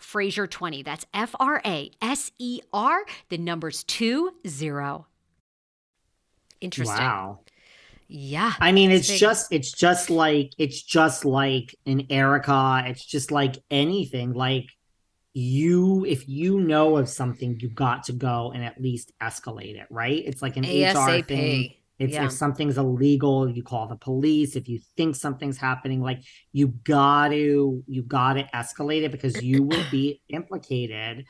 Fraser20. 0.00 0.84
That's 0.84 1.06
F 1.12 1.34
R 1.38 1.60
A 1.64 1.90
S 2.00 2.32
E 2.38 2.60
R, 2.72 3.04
the 3.28 3.38
numbers 3.38 3.84
two 3.84 4.32
zero. 4.46 5.06
Interesting. 6.60 6.96
Wow. 6.96 7.40
Yeah. 8.08 8.52
I 8.60 8.72
mean, 8.72 8.90
it's 8.90 9.08
big. 9.08 9.20
just 9.20 9.52
it's 9.52 9.72
just 9.72 10.10
like 10.10 10.52
it's 10.58 10.82
just 10.82 11.24
like 11.24 11.74
an 11.86 12.06
Erika. 12.10 12.84
It's 12.86 13.04
just 13.04 13.30
like 13.30 13.56
anything. 13.70 14.32
Like 14.32 14.66
you, 15.32 16.04
if 16.04 16.28
you 16.28 16.60
know 16.60 16.96
of 16.96 17.08
something, 17.08 17.58
you 17.60 17.68
got 17.68 18.04
to 18.04 18.12
go 18.12 18.52
and 18.54 18.64
at 18.64 18.80
least 18.80 19.12
escalate 19.20 19.76
it, 19.80 19.86
right? 19.90 20.22
It's 20.24 20.42
like 20.42 20.56
an 20.56 20.62
HR 20.62 21.22
thing. 21.22 21.74
It's 21.98 22.14
Yeah. 22.14 22.26
if 22.26 22.32
something's 22.32 22.76
illegal, 22.76 23.48
you 23.48 23.62
call 23.62 23.86
the 23.86 23.96
police. 23.96 24.56
If 24.56 24.68
you 24.68 24.80
think 24.96 25.16
something's 25.16 25.58
happening, 25.58 26.00
like 26.00 26.22
you 26.52 26.68
got 26.68 27.28
to 27.28 27.82
you 27.86 28.02
got 28.02 28.34
to 28.34 28.44
escalate 28.54 29.02
it 29.02 29.12
because 29.12 29.42
you 29.42 29.62
will 29.62 29.84
be 29.90 30.20
implicated. 30.28 31.26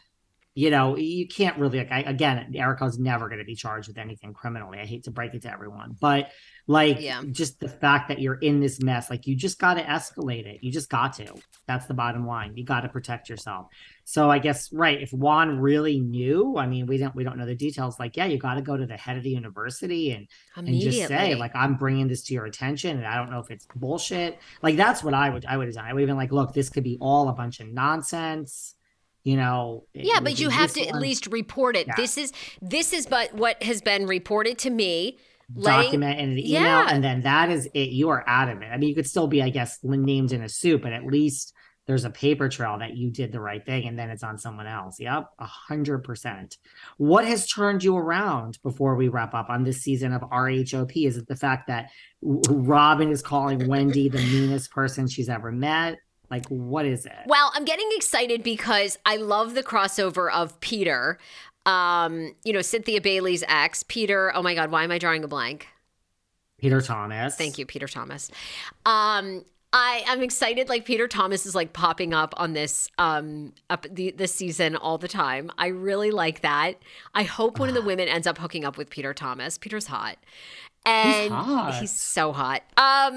You 0.55 0.71
know, 0.71 0.97
you 0.97 1.27
can't 1.27 1.59
really 1.59 1.79
like 1.79 1.91
I, 1.91 2.01
again, 2.01 2.55
Erika's 2.55 2.99
never 2.99 3.29
going 3.29 3.41
to 3.41 3.45
be 3.45 3.57
charged 3.57 3.89
with 3.89 3.99
anything 3.99 4.33
criminally. 4.33 4.79
I 4.79 4.87
hate 4.87 5.05
to 5.05 5.11
break 5.11 5.35
it 5.35 5.43
to 5.43 5.53
everyone, 5.53 5.97
but 6.01 6.31
like 6.67 7.01
Yeah. 7.01 7.23
just 7.31 7.61
the 7.61 7.69
fact 7.69 8.09
that 8.09 8.21
you're 8.21 8.37
in 8.37 8.61
this 8.61 8.81
mess, 8.83 9.11
like 9.11 9.27
you 9.27 9.37
just 9.37 9.59
got 9.59 9.75
to 9.75 9.83
escalate 9.83 10.47
it. 10.47 10.63
You 10.63 10.73
just 10.73 10.89
got 10.89 11.13
to. 11.15 11.27
That's 11.67 11.87
the 11.87 11.95
bottom 11.95 12.27
line. 12.27 12.57
You 12.57 12.65
got 12.65 12.81
to 12.81 12.89
protect 12.89 13.29
yourself. 13.29 13.67
So 14.05 14.31
I 14.31 14.39
guess 14.39 14.73
right, 14.73 15.01
if 15.01 15.13
Juan 15.13 15.59
really 15.59 16.01
knew, 16.01 16.57
I 16.57 16.67
mean, 16.67 16.87
we 16.87 16.99
don't 16.99 17.15
we 17.15 17.25
don't 17.25 17.37
know 17.39 17.47
the 17.47 17.55
details. 17.55 17.99
Like, 17.99 18.17
yeah, 18.17 18.27
you 18.27 18.39
got 18.39 18.55
to 18.55 18.63
go 18.63 18.77
to 18.77 18.87
the 18.87 18.97
head 18.97 19.17
of 19.17 19.23
the 19.23 19.31
university 19.31 20.13
and 20.13 20.27
and 20.57 20.81
just 20.81 21.09
say 21.09 21.35
like 21.35 21.55
i'm 21.55 21.75
bringing 21.75 22.07
this 22.09 22.23
to 22.23 22.35
your 22.35 22.47
attention 22.47 22.97
and 22.97 23.07
i 23.07 23.17
don't 23.17 23.31
know 23.31 23.41
if 23.41 23.51
it's 23.51 23.67
bullshit 23.75 24.39
like 24.63 24.77
that's 24.77 25.03
what 25.03 25.13
i 25.15 25.29
would 25.29 25.45
i 25.47 25.57
would 25.57 25.67
have 25.67 25.75
done 25.75 25.85
i 25.85 25.93
would 25.93 26.01
have 26.01 26.07
been 26.07 26.17
like 26.17 26.33
look 26.33 26.53
this 26.55 26.69
could 26.69 26.85
be 26.85 26.97
all 27.01 27.29
a 27.29 27.33
bunch 27.33 27.61
of 27.61 27.67
nonsense 27.69 28.75
you 29.25 29.37
know 29.37 29.85
Yeah, 29.95 30.21
but 30.21 30.39
you 30.39 30.49
have 30.51 30.73
to 30.75 30.87
at 30.87 30.97
least 30.97 31.27
report 31.29 31.77
it. 31.77 31.87
Yeah. 31.87 31.95
This 31.97 32.17
is 32.19 32.33
this 32.61 32.93
is 32.93 33.07
but 33.07 33.35
what 33.35 33.63
has 33.63 33.81
been 33.83 34.07
reported 34.07 34.59
to 34.59 34.71
me. 34.71 35.19
Laying- 35.55 35.83
document 35.85 36.21
in 36.21 36.31
an 36.31 36.39
email 36.39 36.63
Yeah. 36.63 36.87
and 36.91 37.03
then 37.03 37.23
that 37.23 37.51
is 37.51 37.69
it. 37.75 37.91
You 37.91 38.09
are 38.11 38.25
out 38.29 38.49
of 38.49 38.63
it 38.63 38.67
i 38.67 38.77
mean 38.77 38.89
you 38.89 38.95
could 38.95 39.07
still 39.09 39.27
be 39.27 39.43
i 39.43 39.51
guess 39.51 39.79
named 39.83 40.33
in 40.33 40.43
a 40.43 40.49
suit 40.49 40.83
but 40.83 40.93
at 40.93 41.05
least 41.05 41.53
there's 41.87 42.07
a 42.07 42.11
paper 42.11 42.49
trail 42.49 42.79
that 42.79 42.97
you 42.97 43.11
did 43.11 43.31
the 43.31 43.41
right 43.41 43.63
thing 43.67 43.87
and 43.87 43.99
then 43.99 44.09
it's 44.09 44.23
on 44.23 44.39
someone 44.39 44.67
else. 44.67 44.99
Yep 44.99 45.29
a 45.39 45.45
hundred 45.45 45.99
percent. 46.03 46.57
What 46.97 47.27
has 47.27 47.47
turned 47.47 47.85
you 47.85 47.95
around 47.95 48.59
before 48.63 48.97
we 48.97 49.09
wrap 49.09 49.35
up 49.35 49.51
on 49.51 49.65
this 49.65 49.83
season 49.83 50.15
of 50.15 50.23
rhop 50.23 51.07
is 51.07 51.19
it 51.19 51.29
the 51.29 51.37
fact 51.37 51.67
that 51.67 51.91
robin 52.23 53.11
is 53.11 53.21
calling 53.21 53.69
wendy 53.69 54.09
the 54.09 54.17
meanest 54.17 54.71
person 54.71 55.07
she's 55.07 55.29
ever 55.29 55.53
met? 55.53 55.99
Like 56.31 56.47
what 56.49 56.87
is 56.87 57.05
it? 57.05 57.13
Well, 57.27 57.53
I'm 57.55 57.67
getting 57.67 57.91
excited 57.93 58.43
because 58.43 58.99
I 59.05 59.17
love 59.17 59.55
the 59.55 59.63
crossover 59.63 60.33
of 60.33 60.59
Peter. 60.61 61.19
Um, 61.67 62.35
you 62.45 62.53
know, 62.53 62.63
Cynthia 62.63 63.01
Bailey's 63.01 63.45
ex, 63.49 63.83
Peter. 63.83 64.35
Oh 64.35 64.43
my 64.43 64.55
God, 64.55 64.71
why 64.71 64.85
am 64.85 64.91
I 64.91 64.99
drawing 64.99 65.25
a 65.25 65.29
blank? 65.29 65.69
peter 66.57 66.81
thomas 66.81 67.37
Thank 67.37 67.59
you, 67.59 67.67
Peter 67.67 67.87
Thomas. 67.87 68.31
Um, 68.87 69.45
I 69.75 70.05
I'm 70.07 70.23
excited. 70.23 70.69
Like 70.69 70.85
Peter 70.85 71.09
Thomas 71.09 71.47
is 71.47 71.55
like 71.55 71.73
popping 71.73 72.15
up 72.15 72.33
on 72.37 72.53
this 72.53 72.89
um 72.97 73.53
up 73.69 73.87
the 73.91 74.13
this 74.13 74.33
season 74.35 74.77
all 74.77 74.97
the 74.97 75.09
time. 75.09 75.51
I 75.59 75.67
really 75.67 76.13
like 76.13 76.43
that. 76.43 76.81
I 77.13 77.25
hope 77.25 77.59
one 77.59 77.69
of 77.69 77.75
the 77.75 77.83
women 77.83 78.09
ends 78.09 78.27
up 78.27 78.39
hooking 78.39 78.65
up 78.65 78.79
with 78.79 78.89
Peter 78.89 79.13
Thomas. 79.13 79.59
Peter's 79.59 79.89
hot, 79.89 80.17
and 80.87 81.33
hot. 81.33 81.75
he's 81.81 81.91
so 81.91 82.33
hot. 82.33 82.63
Um, 82.77 83.15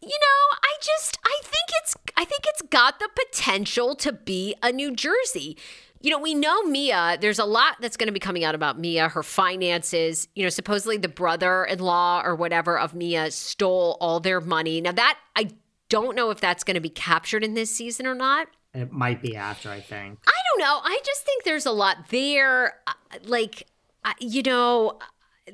you 0.00 0.08
know, 0.08 0.56
I 0.62 0.74
just 0.80 1.18
I 1.24 1.40
think 1.42 1.68
it's 1.82 1.94
I 2.16 2.24
think 2.24 2.40
it's 2.46 2.62
got 2.62 2.98
the 2.98 3.10
potential 3.14 3.94
to 3.96 4.12
be 4.12 4.54
a 4.62 4.72
New 4.72 4.96
Jersey. 4.96 5.56
You 6.00 6.10
know, 6.12 6.18
we 6.20 6.34
know 6.34 6.62
Mia, 6.62 7.18
there's 7.20 7.38
a 7.40 7.44
lot 7.44 7.76
that's 7.80 7.96
going 7.96 8.06
to 8.06 8.12
be 8.12 8.20
coming 8.20 8.44
out 8.44 8.54
about 8.54 8.78
Mia, 8.78 9.08
her 9.08 9.22
finances. 9.22 10.28
You 10.34 10.44
know, 10.44 10.48
supposedly 10.48 10.96
the 10.96 11.08
brother 11.08 11.64
in 11.64 11.80
law 11.80 12.22
or 12.24 12.34
whatever 12.36 12.78
of 12.78 12.94
Mia 12.94 13.30
stole 13.30 13.96
all 14.00 14.20
their 14.20 14.40
money. 14.40 14.80
Now, 14.80 14.92
that 14.92 15.18
I 15.34 15.48
don't 15.88 16.14
know 16.14 16.30
if 16.30 16.40
that's 16.40 16.62
going 16.64 16.74
to 16.76 16.80
be 16.80 16.90
captured 16.90 17.42
in 17.42 17.54
this 17.54 17.74
season 17.74 18.06
or 18.06 18.14
not. 18.14 18.46
it 18.74 18.92
might 18.92 19.22
be 19.22 19.34
after 19.34 19.70
i 19.70 19.80
think 19.80 20.18
I 20.26 20.32
don't 20.50 20.60
know. 20.60 20.80
I 20.84 21.00
just 21.04 21.24
think 21.24 21.44
there's 21.44 21.66
a 21.66 21.70
lot 21.72 21.96
there. 22.10 22.74
Uh, 22.86 22.92
Like, 23.24 23.66
uh, 24.04 24.12
you 24.20 24.42
know, 24.42 24.98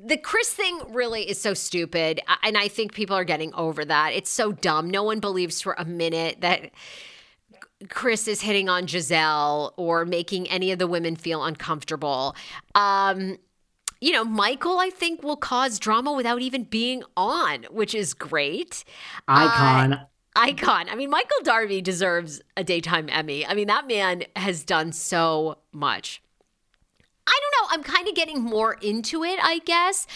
the 0.04 0.16
Chris 0.16 0.52
thing 0.52 0.80
really 0.90 1.28
is 1.28 1.40
so 1.40 1.54
stupid. 1.54 2.20
uh, 2.26 2.36
And 2.42 2.56
I 2.58 2.68
think 2.68 2.92
people 2.94 3.16
are 3.16 3.24
getting 3.24 3.54
over 3.54 3.84
that. 3.84 4.12
It's 4.12 4.30
so 4.30 4.52
dumb. 4.52 4.90
No 4.90 5.02
one 5.04 5.20
believes 5.20 5.60
for 5.62 5.74
a 5.78 5.84
minute 5.84 6.40
that 6.40 6.70
Chris 7.88 8.28
is 8.28 8.40
hitting 8.40 8.68
on 8.68 8.86
Gizelle 8.86 9.72
or 9.76 10.04
making 10.04 10.48
any 10.50 10.72
of 10.72 10.78
the 10.78 10.86
women 10.86 11.16
feel 11.16 11.44
uncomfortable. 11.44 12.34
Um, 12.74 13.38
you 14.00 14.12
know, 14.12 14.24
Michael, 14.24 14.78
I 14.78 14.90
think, 14.90 15.22
will 15.22 15.36
cause 15.36 15.78
drama 15.78 16.12
without 16.12 16.42
even 16.42 16.64
being 16.64 17.02
on, 17.16 17.64
which 17.70 17.94
is 17.94 18.14
great. 18.14 18.84
icon 19.28 20.06
Icon. 20.36 20.88
I 20.88 20.96
mean, 20.96 21.10
Michael 21.10 21.42
Darby 21.44 21.80
deserves 21.80 22.40
a 22.56 22.64
daytime 22.64 23.08
Emmy. 23.08 23.46
I 23.46 23.54
mean, 23.54 23.68
that 23.68 23.86
man 23.86 24.24
has 24.34 24.64
done 24.64 24.92
so 24.92 25.58
much. 25.72 26.20
I 27.26 27.40
don't 27.40 27.62
know. 27.62 27.74
I'm 27.74 27.82
kind 27.82 28.08
of 28.08 28.14
getting 28.14 28.40
more 28.40 28.74
into 28.74 29.24
it, 29.24 29.38
I 29.42 29.60
guess. 29.60 30.06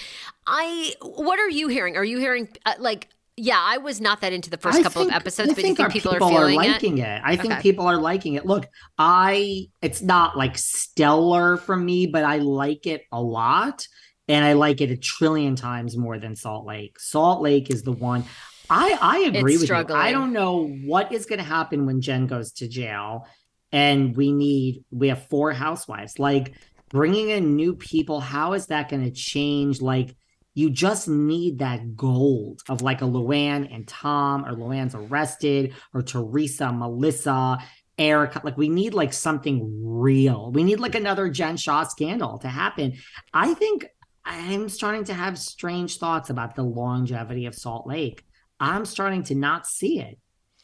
I 0.46 0.94
what 1.00 1.38
are 1.38 1.48
you 1.48 1.68
hearing? 1.68 1.96
Are 1.96 2.04
you 2.04 2.18
hearing 2.18 2.48
uh, 2.66 2.74
like 2.78 3.08
yeah, 3.38 3.60
I 3.60 3.78
was 3.78 4.00
not 4.00 4.20
that 4.20 4.32
into 4.32 4.50
the 4.50 4.58
first 4.58 4.78
I 4.78 4.82
couple 4.82 5.02
think- 5.02 5.12
of 5.12 5.16
episodes, 5.16 5.50
I 5.50 5.54
but 5.54 5.58
you 5.58 5.62
think 5.62 5.80
our 5.80 5.90
people, 5.90 6.12
are 6.12 6.50
it? 6.50 6.54
liking 6.54 6.98
it. 6.98 7.22
I 7.24 7.36
think 7.36 7.60
people 7.60 7.86
are 7.86 7.96
liking 7.96 8.34
it. 8.34 8.44
Look, 8.44 8.66
I 8.98 9.66
it's 9.80 10.02
not 10.02 10.36
like 10.36 10.58
stellar 10.58 11.56
for 11.56 11.76
me, 11.76 12.06
but 12.06 12.24
I 12.24 12.38
like 12.38 12.86
it 12.86 13.02
a 13.12 13.22
lot. 13.22 13.86
And 14.30 14.44
I 14.44 14.52
like 14.52 14.82
it 14.82 14.90
a 14.90 14.96
trillion 14.96 15.56
times 15.56 15.96
more 15.96 16.18
than 16.18 16.36
Salt 16.36 16.66
Lake. 16.66 17.00
Salt 17.00 17.40
Lake 17.40 17.70
is 17.70 17.82
the 17.82 17.92
one. 17.92 18.24
I 18.68 18.98
I 19.00 19.18
agree 19.20 19.54
It's 19.54 19.62
with 19.62 19.70
you. 19.70 19.94
I 19.94 20.12
don't 20.12 20.34
know 20.34 20.68
what 20.68 21.12
is 21.12 21.24
going 21.24 21.38
to 21.38 21.44
happen 21.44 21.86
when 21.86 22.02
Jen 22.02 22.26
goes 22.26 22.52
to 22.54 22.68
jail, 22.68 23.26
and 23.72 24.14
we 24.14 24.32
need 24.32 24.84
we 24.90 25.08
have 25.08 25.26
four 25.28 25.52
housewives. 25.52 26.18
Like 26.18 26.52
bringing 26.90 27.30
in 27.30 27.56
new 27.56 27.74
people, 27.74 28.20
how 28.20 28.52
is 28.52 28.66
that 28.66 28.90
going 28.90 29.04
to 29.04 29.10
change? 29.10 29.80
Like 29.80 30.14
you 30.58 30.70
just 30.70 31.06
need 31.06 31.60
that 31.60 31.96
gold 31.96 32.62
of 32.68 32.82
like 32.82 33.00
a 33.00 33.04
Luann 33.04 33.72
and 33.72 33.86
Tom, 33.86 34.44
or 34.44 34.54
Luann's 34.54 34.96
arrested, 34.96 35.72
or 35.94 36.02
Teresa, 36.02 36.72
Melissa, 36.72 37.58
Erika. 37.96 38.40
Like 38.42 38.56
we 38.56 38.68
need 38.68 38.92
like 38.92 39.12
something 39.12 39.70
real. 39.84 40.50
We 40.50 40.64
need 40.64 40.80
like 40.80 40.96
another 40.96 41.28
Jen 41.28 41.56
Shah 41.56 41.84
scandal 41.84 42.38
to 42.38 42.48
happen. 42.48 42.94
I 43.32 43.54
think 43.54 43.86
I'm 44.24 44.68
starting 44.68 45.04
to 45.04 45.14
have 45.14 45.38
strange 45.38 45.98
thoughts 45.98 46.28
about 46.28 46.56
the 46.56 46.64
longevity 46.64 47.46
of 47.46 47.54
Salt 47.54 47.86
Lake. 47.86 48.24
I'm 48.58 48.84
starting 48.84 49.22
to 49.24 49.36
not 49.36 49.64
see 49.64 50.00
it. 50.00 50.18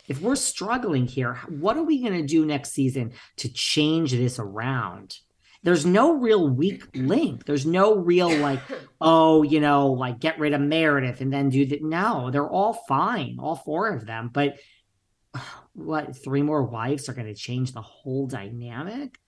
If 0.09 0.21
we're 0.21 0.35
struggling 0.35 1.07
here, 1.07 1.35
what 1.49 1.77
are 1.77 1.85
we 1.85 2.03
going 2.03 2.21
to 2.21 2.27
do 2.27 2.45
next 2.45 2.73
season 2.73 3.13
to 3.37 3.49
change 3.49 4.11
this 4.11 4.41
around? 4.41 5.17
There's 5.65 5.87
no 5.87 6.13
real 6.13 6.47
weak 6.47 6.85
link. 6.95 7.47
There's 7.47 7.65
no 7.65 7.97
real 7.97 8.31
like, 8.37 8.61
oh, 9.01 9.43
you 9.43 9.61
know, 9.61 9.89
like 9.93 10.21
get 10.21 10.39
rid 10.39 10.53
of 10.53 10.61
Meredith 10.61 11.23
and 11.23 11.33
then 11.33 11.49
do 11.49 11.65
that. 11.67 11.83
No, 11.83 12.31
they're 12.31 12.49
all 12.49 12.75
fine, 12.87 13.39
all 13.41 13.57
four 13.57 13.89
of 13.89 14.05
them. 14.05 14.31
But 14.33 14.59
what, 15.73 16.23
three 16.23 16.43
more 16.43 16.63
wives 16.63 17.09
are 17.09 17.15
going 17.15 17.27
to 17.27 17.35
change 17.35 17.73
the 17.73 17.81
whole 17.81 18.27
dynamic? 18.27 19.19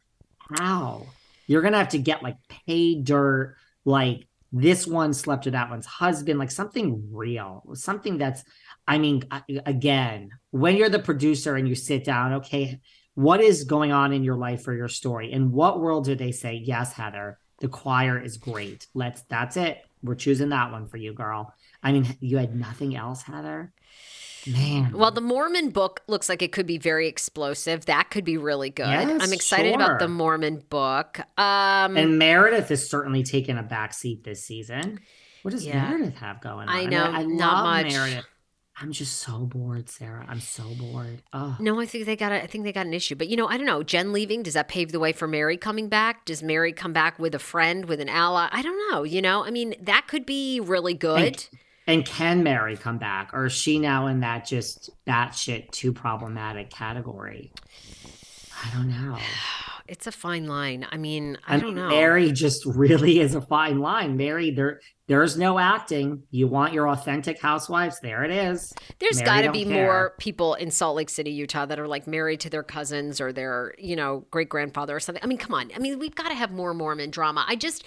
How? 0.58 1.06
You're 1.46 1.62
going 1.62 1.72
to 1.72 1.78
have 1.78 1.88
to 1.90 1.98
get 1.98 2.22
like 2.22 2.36
pay 2.66 3.00
dirt, 3.00 3.56
like 3.86 4.28
this 4.52 4.86
one 4.86 5.14
slept 5.14 5.46
with 5.46 5.52
that 5.52 5.70
one's 5.70 5.86
husband, 5.86 6.38
like 6.38 6.50
something 6.50 7.08
real, 7.12 7.64
something 7.74 8.18
that's, 8.18 8.44
I 8.86 8.98
mean, 8.98 9.24
again, 9.64 10.30
when 10.50 10.76
you're 10.76 10.90
the 10.90 10.98
producer 10.98 11.56
and 11.56 11.66
you 11.68 11.74
sit 11.74 12.04
down, 12.04 12.34
okay, 12.34 12.80
what 13.16 13.40
is 13.40 13.64
going 13.64 13.92
on 13.92 14.12
in 14.12 14.22
your 14.22 14.36
life 14.36 14.68
or 14.68 14.74
your 14.74 14.88
story? 14.88 15.32
In 15.32 15.50
what 15.50 15.80
world 15.80 16.04
do 16.04 16.14
they 16.14 16.32
say, 16.32 16.54
yes, 16.54 16.92
Heather, 16.92 17.38
the 17.58 17.68
choir 17.68 18.22
is 18.22 18.36
great. 18.36 18.86
Let's, 18.94 19.22
that's 19.22 19.56
it. 19.56 19.82
We're 20.02 20.14
choosing 20.14 20.50
that 20.50 20.70
one 20.70 20.86
for 20.86 20.98
you, 20.98 21.14
girl. 21.14 21.52
I 21.82 21.92
mean, 21.92 22.06
you 22.20 22.36
had 22.36 22.54
nothing 22.54 22.94
else, 22.94 23.22
Heather. 23.22 23.72
Man. 24.46 24.92
Well, 24.92 25.10
the 25.10 25.22
Mormon 25.22 25.70
book 25.70 26.02
looks 26.06 26.28
like 26.28 26.40
it 26.42 26.52
could 26.52 26.66
be 26.66 26.78
very 26.78 27.08
explosive. 27.08 27.86
That 27.86 28.10
could 28.10 28.24
be 28.24 28.36
really 28.36 28.70
good. 28.70 28.86
Yes, 28.86 29.20
I'm 29.20 29.32
excited 29.32 29.74
about 29.74 29.98
the. 29.98 30.08
Mormon 30.08 30.62
book. 30.68 31.18
Um, 31.36 31.96
and 31.96 32.18
Meredith 32.18 32.68
has 32.68 32.88
certainly 32.88 33.24
taken 33.24 33.58
a 33.58 33.64
back 33.64 33.92
seat 33.92 34.22
this 34.22 34.44
season. 34.44 35.00
What 35.42 35.50
does 35.50 35.64
Yeah. 35.66 35.88
Meredith 35.88 36.16
have 36.16 36.40
going 36.40 36.68
on? 36.68 36.76
I 36.76 36.80
mean, 36.82 36.90
know, 36.90 37.04
I 37.04 37.24
not 37.24 37.64
love 37.64 37.64
much. 37.64 37.92
Meredith. 37.92 38.24
I'm 38.78 38.92
just 38.92 39.20
so 39.20 39.38
bored, 39.38 39.88
Sarah. 39.88 40.26
I'm 40.28 40.40
so 40.40 40.64
bored. 40.78 41.22
No, 41.58 41.80
I 41.80 41.86
think 41.86 42.04
they 42.04 42.16
got. 42.16 42.32
A, 42.32 42.42
I 42.42 42.46
think 42.46 42.64
they 42.64 42.72
got 42.72 42.84
an 42.84 42.92
issue. 42.92 43.14
But 43.14 43.28
you 43.28 43.36
know, 43.36 43.46
I 43.46 43.56
don't 43.56 43.66
know. 43.66 43.82
Jen 43.82 44.12
leaving 44.12 44.42
does 44.42 44.54
that 44.54 44.68
pave 44.68 44.92
the 44.92 45.00
way 45.00 45.12
for 45.12 45.26
Mary 45.26 45.56
coming 45.56 45.88
back? 45.88 46.26
Does 46.26 46.42
Mary 46.42 46.72
come 46.72 46.92
back 46.92 47.18
with 47.18 47.34
a 47.34 47.38
friend, 47.38 47.86
with 47.86 48.00
an 48.00 48.10
ally? 48.10 48.48
I 48.52 48.60
don't 48.60 48.78
know. 48.90 49.02
You 49.02 49.22
know, 49.22 49.44
I 49.44 49.50
mean, 49.50 49.74
that 49.80 50.06
could 50.08 50.26
be 50.26 50.60
really 50.60 50.94
good. 50.94 51.46
And 51.86 52.04
can 52.04 52.42
Mary 52.42 52.76
come 52.76 52.98
back, 52.98 53.30
or 53.32 53.46
is 53.46 53.52
she 53.52 53.78
now 53.78 54.08
in 54.08 54.20
that 54.20 54.44
just 54.44 54.90
batshit 55.06 55.70
too 55.70 55.92
problematic 55.92 56.68
category? 56.68 57.52
I 58.62 58.74
don't 58.74 58.90
know. 58.90 59.18
It's 59.88 60.06
a 60.06 60.12
fine 60.12 60.46
line. 60.46 60.86
I 60.90 60.96
mean, 60.96 61.38
I, 61.46 61.58
don't 61.58 61.74
know. 61.74 61.88
Mary 61.88 62.32
just 62.32 62.64
really 62.66 63.20
is 63.20 63.34
a 63.34 63.40
fine 63.40 63.78
line. 63.78 64.16
Mary, 64.16 64.50
there, 64.50 64.80
there's 65.06 65.36
no 65.36 65.58
acting. 65.58 66.24
You 66.30 66.48
want 66.48 66.72
your 66.72 66.88
authentic 66.88 67.40
housewives? 67.40 68.00
There 68.00 68.24
it 68.24 68.30
is. 68.30 68.72
There's 68.98 69.22
got 69.22 69.42
to 69.42 69.52
be 69.52 69.64
care. 69.64 69.84
more 69.84 70.14
people 70.18 70.54
in 70.54 70.70
Salt 70.70 70.96
Lake 70.96 71.10
City, 71.10 71.30
Utah, 71.30 71.66
that 71.66 71.78
are 71.78 71.86
like 71.86 72.06
married 72.06 72.40
to 72.40 72.50
their 72.50 72.62
cousins 72.62 73.20
or 73.20 73.32
their, 73.32 73.74
you 73.78 73.94
know, 73.94 74.26
great 74.30 74.48
grandfather 74.48 74.96
or 74.96 75.00
something. 75.00 75.22
I 75.22 75.26
mean, 75.26 75.38
come 75.38 75.54
on. 75.54 75.70
I 75.74 75.78
mean, 75.78 75.98
we've 75.98 76.14
got 76.14 76.28
to 76.28 76.34
have 76.34 76.50
more 76.50 76.74
Mormon 76.74 77.10
drama. 77.10 77.44
I 77.46 77.56
just, 77.56 77.84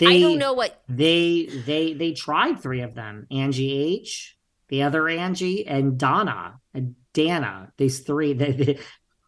I 0.00 0.20
don't 0.20 0.38
know 0.38 0.52
what. 0.52 0.80
They, 0.88 1.46
they, 1.46 1.94
they 1.94 2.12
tried 2.12 2.60
three 2.60 2.82
of 2.82 2.94
them: 2.94 3.26
Angie 3.30 3.72
H, 3.72 4.36
the 4.68 4.84
other 4.84 5.08
Angie, 5.08 5.66
and 5.66 5.98
Donna 5.98 6.60
and 6.72 6.94
Dana. 7.12 7.72
These 7.76 8.00
three. 8.00 8.32
They, 8.34 8.52
they, 8.52 8.78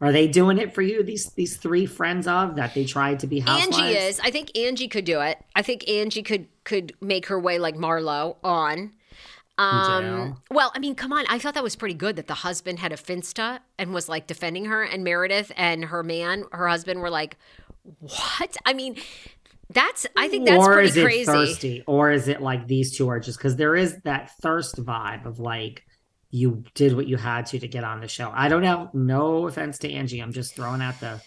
are 0.02 0.10
they 0.10 0.26
doing 0.26 0.58
it 0.58 0.74
for 0.74 0.82
you? 0.82 1.04
These 1.04 1.26
these 1.30 1.56
three 1.56 1.86
friends 1.86 2.26
of 2.26 2.56
that 2.56 2.74
they 2.74 2.84
tried 2.84 3.20
to 3.20 3.28
be 3.28 3.38
housewives. 3.38 3.78
Angie 3.78 3.96
is. 3.96 4.20
I 4.20 4.32
think 4.32 4.58
Angie 4.58 4.88
could 4.88 5.04
do 5.04 5.20
it. 5.20 5.38
I 5.54 5.62
think 5.62 5.88
Angie 5.88 6.24
could 6.24 6.48
could 6.64 6.92
make 7.00 7.26
her 7.26 7.38
way 7.38 7.60
like 7.60 7.76
Marlo 7.76 8.36
on. 8.42 8.92
Um, 9.58 10.42
well, 10.50 10.72
I 10.74 10.80
mean, 10.80 10.96
come 10.96 11.12
on. 11.12 11.24
I 11.28 11.38
thought 11.38 11.54
that 11.54 11.62
was 11.62 11.76
pretty 11.76 11.94
good 11.94 12.16
that 12.16 12.26
the 12.26 12.34
husband 12.34 12.80
had 12.80 12.90
a 12.90 12.96
finsta 12.96 13.60
and 13.78 13.94
was 13.94 14.08
like 14.08 14.26
defending 14.26 14.64
her, 14.64 14.82
and 14.82 15.04
Meredith 15.04 15.52
and 15.56 15.84
her 15.84 16.02
man, 16.02 16.46
her 16.50 16.66
husband, 16.66 17.00
were 17.00 17.10
like, 17.10 17.36
"What?" 18.00 18.56
I 18.66 18.72
mean, 18.72 18.96
that's. 19.70 20.04
I 20.16 20.26
think 20.26 20.46
that's 20.46 20.66
or 20.66 20.72
pretty 20.72 20.88
is 20.88 20.96
it 20.96 21.04
crazy. 21.04 21.24
thirsty, 21.26 21.84
or 21.86 22.10
is 22.10 22.26
it 22.26 22.42
like 22.42 22.66
these 22.66 22.96
two 22.96 23.08
are 23.08 23.20
just 23.20 23.38
because 23.38 23.54
there 23.54 23.76
is 23.76 24.00
that 24.00 24.32
thirst 24.40 24.84
vibe 24.84 25.26
of 25.26 25.38
like 25.38 25.84
you 26.32 26.64
did 26.74 26.96
what 26.96 27.06
you 27.06 27.16
had 27.18 27.46
to 27.46 27.58
to 27.60 27.68
get 27.68 27.84
on 27.84 28.00
the 28.00 28.08
show. 28.08 28.32
I 28.34 28.48
don't 28.48 28.62
know. 28.62 28.90
No 28.94 29.46
offense 29.46 29.78
to 29.80 29.92
Angie, 29.92 30.20
I'm 30.20 30.32
just 30.32 30.56
throwing 30.56 30.82
out 30.82 30.98
the. 30.98 31.20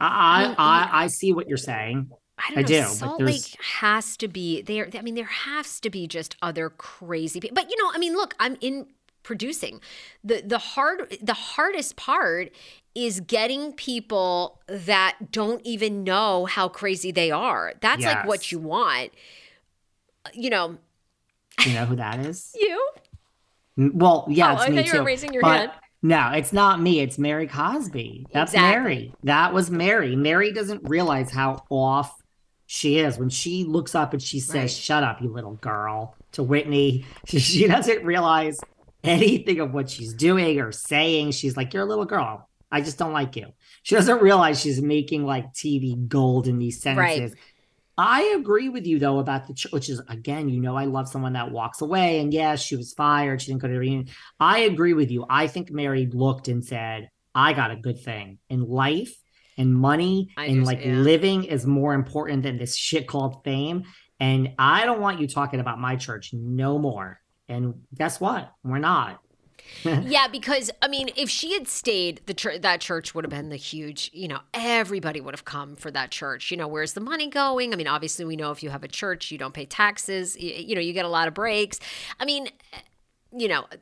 I 0.00 0.44
I, 0.46 0.54
I, 0.58 1.04
I 1.04 1.06
see 1.06 1.32
what 1.32 1.48
you're 1.48 1.56
saying. 1.56 2.10
I 2.36 2.48
don't 2.50 2.58
I 2.58 2.62
know. 2.62 2.66
do, 2.66 2.82
Salt 2.82 3.22
Lake 3.22 3.56
has 3.78 4.16
to 4.18 4.26
be 4.28 4.60
there. 4.60 4.88
I 4.92 5.02
mean, 5.02 5.14
there 5.14 5.24
has 5.24 5.78
to 5.80 5.88
be 5.88 6.08
just 6.08 6.36
other 6.42 6.68
crazy 6.68 7.40
people. 7.40 7.54
But 7.54 7.70
you 7.70 7.82
know, 7.82 7.90
I 7.94 7.98
mean, 7.98 8.14
look, 8.14 8.34
I'm 8.40 8.56
in 8.60 8.86
producing. 9.22 9.80
the 10.24 10.42
the 10.44 10.58
hard 10.58 11.16
The 11.22 11.34
hardest 11.34 11.94
part 11.96 12.50
is 12.94 13.20
getting 13.20 13.72
people 13.72 14.60
that 14.68 15.30
don't 15.30 15.60
even 15.64 16.04
know 16.04 16.44
how 16.46 16.68
crazy 16.68 17.12
they 17.12 17.30
are. 17.30 17.74
That's 17.80 18.04
like 18.04 18.24
what 18.24 18.50
you 18.52 18.58
want. 18.58 19.12
You 20.32 20.50
know, 20.50 20.78
You 21.64 21.72
know 21.74 21.86
who 21.86 21.96
that 21.96 22.18
is? 22.20 22.50
you. 22.54 22.88
Well, 23.76 24.26
yeah, 24.28 24.50
Oh, 24.52 24.54
it's 24.54 24.62
I 24.64 24.68
me 24.70 24.76
thought 24.76 24.86
you 24.86 24.92
were 24.92 24.98
too. 24.98 25.04
raising 25.06 25.32
your 25.32 25.42
But 25.42 25.58
hand. 25.58 25.72
No, 26.02 26.30
it's 26.32 26.52
not 26.52 26.80
me. 26.80 27.00
It's 27.00 27.18
Mary 27.18 27.46
Cosby. 27.46 28.26
That's 28.32 28.52
Exactly. 28.52 28.80
Mary. 28.82 29.14
That 29.24 29.54
was 29.54 29.70
Mary. 29.70 30.14
Mary 30.16 30.52
doesn't 30.52 30.88
realize 30.88 31.30
how 31.30 31.64
off 31.70 32.14
she 32.66 32.98
is 32.98 33.18
when 33.18 33.30
she 33.30 33.64
looks 33.64 33.94
up 33.94 34.12
and 34.12 34.22
she 34.22 34.38
says, 34.40 34.54
Right. 34.54 34.70
"Shut 34.70 35.02
up, 35.02 35.20
you 35.22 35.30
little 35.30 35.54
girl," 35.54 36.14
to 36.32 36.42
Whitney. 36.42 37.04
She, 37.26 37.38
she 37.40 37.66
doesn't 37.66 38.04
realize 38.04 38.58
anything 39.02 39.60
of 39.60 39.72
what 39.72 39.90
she's 39.90 40.14
doing 40.14 40.60
or 40.60 40.72
saying. 40.72 41.32
She's 41.32 41.56
like, 41.56 41.72
"You're 41.74 41.82
a 41.84 41.86
little 41.86 42.04
girl. 42.06 42.48
I 42.70 42.80
just 42.80 42.98
don't 42.98 43.12
like 43.12 43.36
you." 43.36 43.46
She 43.82 43.94
doesn't 43.94 44.20
realize 44.22 44.60
she's 44.60 44.80
making 44.82 45.24
like 45.24 45.52
TV 45.54 46.06
gold 46.08 46.46
in 46.48 46.58
these 46.58 46.80
sentences. 46.82 47.32
Right. 47.32 47.40
I 47.96 48.34
agree 48.36 48.68
with 48.68 48.86
you 48.86 48.98
though 48.98 49.18
about 49.18 49.46
the 49.46 49.54
ch- 49.54 49.70
which 49.70 49.88
is 49.88 50.00
again, 50.08 50.48
you 50.48 50.60
know, 50.60 50.76
I 50.76 50.86
love 50.86 51.08
someone 51.08 51.34
that 51.34 51.52
walks 51.52 51.80
away 51.80 52.20
and 52.20 52.32
yes, 52.32 52.62
she 52.62 52.76
was 52.76 52.92
fired, 52.94 53.40
she 53.40 53.48
didn't 53.48 53.62
go 53.62 53.68
to 53.68 53.74
the 53.74 53.78
reunion. 53.80 54.08
I 54.40 54.60
agree 54.60 54.94
with 54.94 55.10
you. 55.10 55.24
I 55.28 55.46
think 55.46 55.70
Mary 55.70 56.06
looked 56.06 56.48
and 56.48 56.64
said, 56.64 57.08
"I 57.34 57.52
got 57.52 57.70
a 57.70 57.76
good 57.76 58.00
thing 58.00 58.38
in 58.48 58.62
life 58.62 59.14
and 59.56 59.74
money 59.74 60.30
I 60.36 60.46
and 60.46 60.60
do- 60.60 60.64
like 60.64 60.84
yeah. 60.84 60.94
living 60.94 61.44
is 61.44 61.66
more 61.66 61.94
important 61.94 62.42
than 62.42 62.58
this 62.58 62.76
shit 62.76 63.06
called 63.06 63.44
fame." 63.44 63.84
And 64.20 64.50
I 64.58 64.86
don't 64.86 65.00
want 65.00 65.20
you 65.20 65.28
talking 65.28 65.60
about 65.60 65.80
my 65.80 65.96
church 65.96 66.30
no 66.32 66.78
more. 66.78 67.20
And 67.48 67.82
guess 67.94 68.20
what? 68.20 68.50
We're 68.62 68.78
not. 68.78 69.20
yeah, 69.84 70.28
because 70.28 70.70
I 70.82 70.88
mean, 70.88 71.10
if 71.16 71.28
she 71.28 71.52
had 71.52 71.68
stayed, 71.68 72.20
the 72.26 72.58
that 72.60 72.80
church 72.80 73.14
would 73.14 73.24
have 73.24 73.30
been 73.30 73.48
the 73.48 73.56
huge. 73.56 74.10
You 74.12 74.28
know, 74.28 74.40
everybody 74.52 75.20
would 75.20 75.34
have 75.34 75.44
come 75.44 75.76
for 75.76 75.90
that 75.90 76.10
church. 76.10 76.50
You 76.50 76.56
know, 76.56 76.68
where's 76.68 76.92
the 76.92 77.00
money 77.00 77.28
going? 77.28 77.72
I 77.72 77.76
mean, 77.76 77.88
obviously, 77.88 78.24
we 78.24 78.36
know 78.36 78.50
if 78.50 78.62
you 78.62 78.70
have 78.70 78.84
a 78.84 78.88
church, 78.88 79.30
you 79.30 79.38
don't 79.38 79.54
pay 79.54 79.66
taxes. 79.66 80.36
You, 80.36 80.52
you 80.52 80.74
know, 80.74 80.80
you 80.80 80.92
get 80.92 81.04
a 81.04 81.08
lot 81.08 81.28
of 81.28 81.34
breaks. 81.34 81.80
I 82.18 82.24
mean, 82.24 82.48
eh, 82.72 82.78
you 83.32 83.48
know. 83.48 83.66
Uh, 83.70 83.76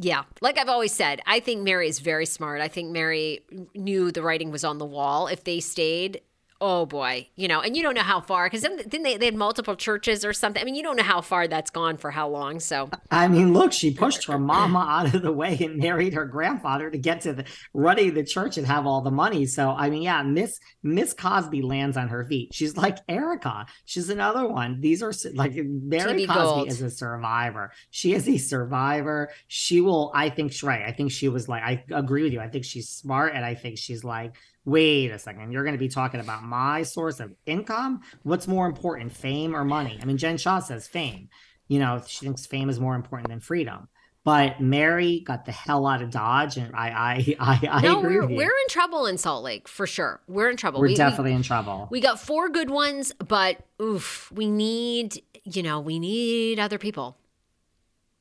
yeah, 0.00 0.22
like 0.40 0.58
I've 0.58 0.68
always 0.68 0.92
said, 0.92 1.20
I 1.26 1.40
think 1.40 1.64
Mary 1.64 1.88
is 1.88 1.98
very 1.98 2.24
smart. 2.24 2.60
I 2.60 2.68
think 2.68 2.92
Mary 2.92 3.40
knew 3.74 4.12
the 4.12 4.22
writing 4.22 4.52
was 4.52 4.62
on 4.62 4.78
the 4.78 4.84
wall. 4.84 5.26
If 5.26 5.42
they 5.42 5.58
stayed, 5.58 6.20
oh 6.60 6.86
boy, 6.86 7.28
you 7.36 7.46
know, 7.46 7.60
and 7.60 7.76
you 7.76 7.82
don't 7.82 7.94
know 7.94 8.02
how 8.02 8.20
far 8.20 8.46
because 8.46 8.62
then, 8.62 8.80
then 8.86 9.02
they, 9.02 9.16
they 9.16 9.26
had 9.26 9.34
multiple 9.34 9.76
churches 9.76 10.24
or 10.24 10.32
something. 10.32 10.60
I 10.60 10.64
mean, 10.64 10.74
you 10.74 10.82
don't 10.82 10.96
know 10.96 11.02
how 11.02 11.20
far 11.20 11.46
that's 11.46 11.70
gone 11.70 11.96
for 11.96 12.10
how 12.10 12.28
long. 12.28 12.58
So 12.60 12.90
I 13.10 13.28
mean, 13.28 13.52
look, 13.52 13.72
she 13.72 13.92
pushed 13.92 14.24
her 14.26 14.38
mama 14.38 14.78
out 14.88 15.14
of 15.14 15.22
the 15.22 15.32
way 15.32 15.56
and 15.60 15.76
married 15.78 16.14
her 16.14 16.24
grandfather 16.24 16.90
to 16.90 16.98
get 16.98 17.20
to 17.22 17.32
the 17.32 17.44
running 17.72 18.14
the 18.14 18.24
church 18.24 18.56
and 18.56 18.66
have 18.66 18.86
all 18.86 19.00
the 19.02 19.10
money. 19.10 19.46
So, 19.46 19.70
I 19.70 19.90
mean, 19.90 20.02
yeah, 20.02 20.22
Miss 20.22 20.58
Miss 20.82 21.12
Cosby 21.12 21.62
lands 21.62 21.96
on 21.96 22.08
her 22.08 22.24
feet. 22.26 22.52
She's 22.52 22.76
like 22.76 22.98
Erika. 23.08 23.66
She's 23.84 24.10
another 24.10 24.46
one. 24.46 24.80
These 24.80 25.02
are 25.02 25.12
like 25.34 25.52
Mary 25.54 26.24
TV 26.24 26.26
Cosby 26.26 26.34
gold. 26.34 26.68
is 26.68 26.82
a 26.82 26.90
survivor. 26.90 27.72
She 27.90 28.14
is 28.14 28.28
a 28.28 28.38
survivor. 28.38 29.30
She 29.46 29.80
will. 29.80 30.10
I 30.14 30.30
think 30.30 30.52
she's 30.52 30.62
right. 30.62 30.82
I 30.82 30.92
think 30.92 31.12
she 31.12 31.28
was 31.28 31.48
like. 31.48 31.62
I 31.62 31.84
agree 31.92 32.24
with 32.24 32.32
you. 32.32 32.40
I 32.40 32.48
think 32.48 32.64
she's 32.64 32.88
smart, 32.88 33.34
and 33.34 33.44
I 33.44 33.54
think 33.54 33.78
she's 33.78 34.02
like. 34.02 34.34
Wait 34.68 35.10
a 35.10 35.18
second. 35.18 35.52
You're 35.52 35.64
going 35.64 35.74
to 35.74 35.78
be 35.78 35.88
talking 35.88 36.20
about 36.20 36.42
my 36.42 36.82
source 36.82 37.20
of 37.20 37.34
income. 37.46 38.00
What's 38.22 38.46
more 38.46 38.66
important, 38.66 39.12
fame 39.12 39.56
or 39.56 39.64
money? 39.64 39.98
I 40.00 40.04
mean, 40.04 40.16
Jen 40.18 40.36
Shah 40.36 40.60
says 40.60 40.86
fame 40.86 41.28
you 41.68 41.78
know, 41.78 42.02
she 42.06 42.24
thinks 42.24 42.46
fame 42.46 42.70
is 42.70 42.80
more 42.80 42.94
important 42.96 43.28
than 43.28 43.40
freedom. 43.40 43.88
But 44.24 44.60
Mary 44.60 45.20
got 45.20 45.44
the 45.46 45.52
hell 45.52 45.86
out 45.86 46.02
of 46.02 46.10
Dodge, 46.10 46.56
and 46.56 46.74
I, 46.74 46.88
I, 46.88 47.36
I, 47.38 47.68
I 47.70 47.80
no, 47.82 48.00
agree 48.00 48.16
we're, 48.20 48.26
we're 48.26 48.42
in 48.44 48.68
trouble 48.68 49.06
in 49.06 49.16
Salt 49.16 49.44
Lake 49.44 49.68
for 49.68 49.86
sure. 49.86 50.20
We're 50.26 50.50
in 50.50 50.56
trouble. 50.56 50.80
We're 50.80 50.86
We- 50.88 50.92
we- 50.92 50.96
definitely 50.96 51.32
in 51.32 51.42
trouble. 51.42 51.88
We 51.90 52.00
got 52.00 52.18
four 52.20 52.48
good 52.48 52.68
ones, 52.68 53.12
but 53.26 53.58
oof, 53.80 54.30
we 54.32 54.50
need, 54.50 55.22
you 55.44 55.62
know, 55.62 55.80
we 55.80 55.98
need 55.98 56.58
other 56.58 56.78
people. 56.78 57.16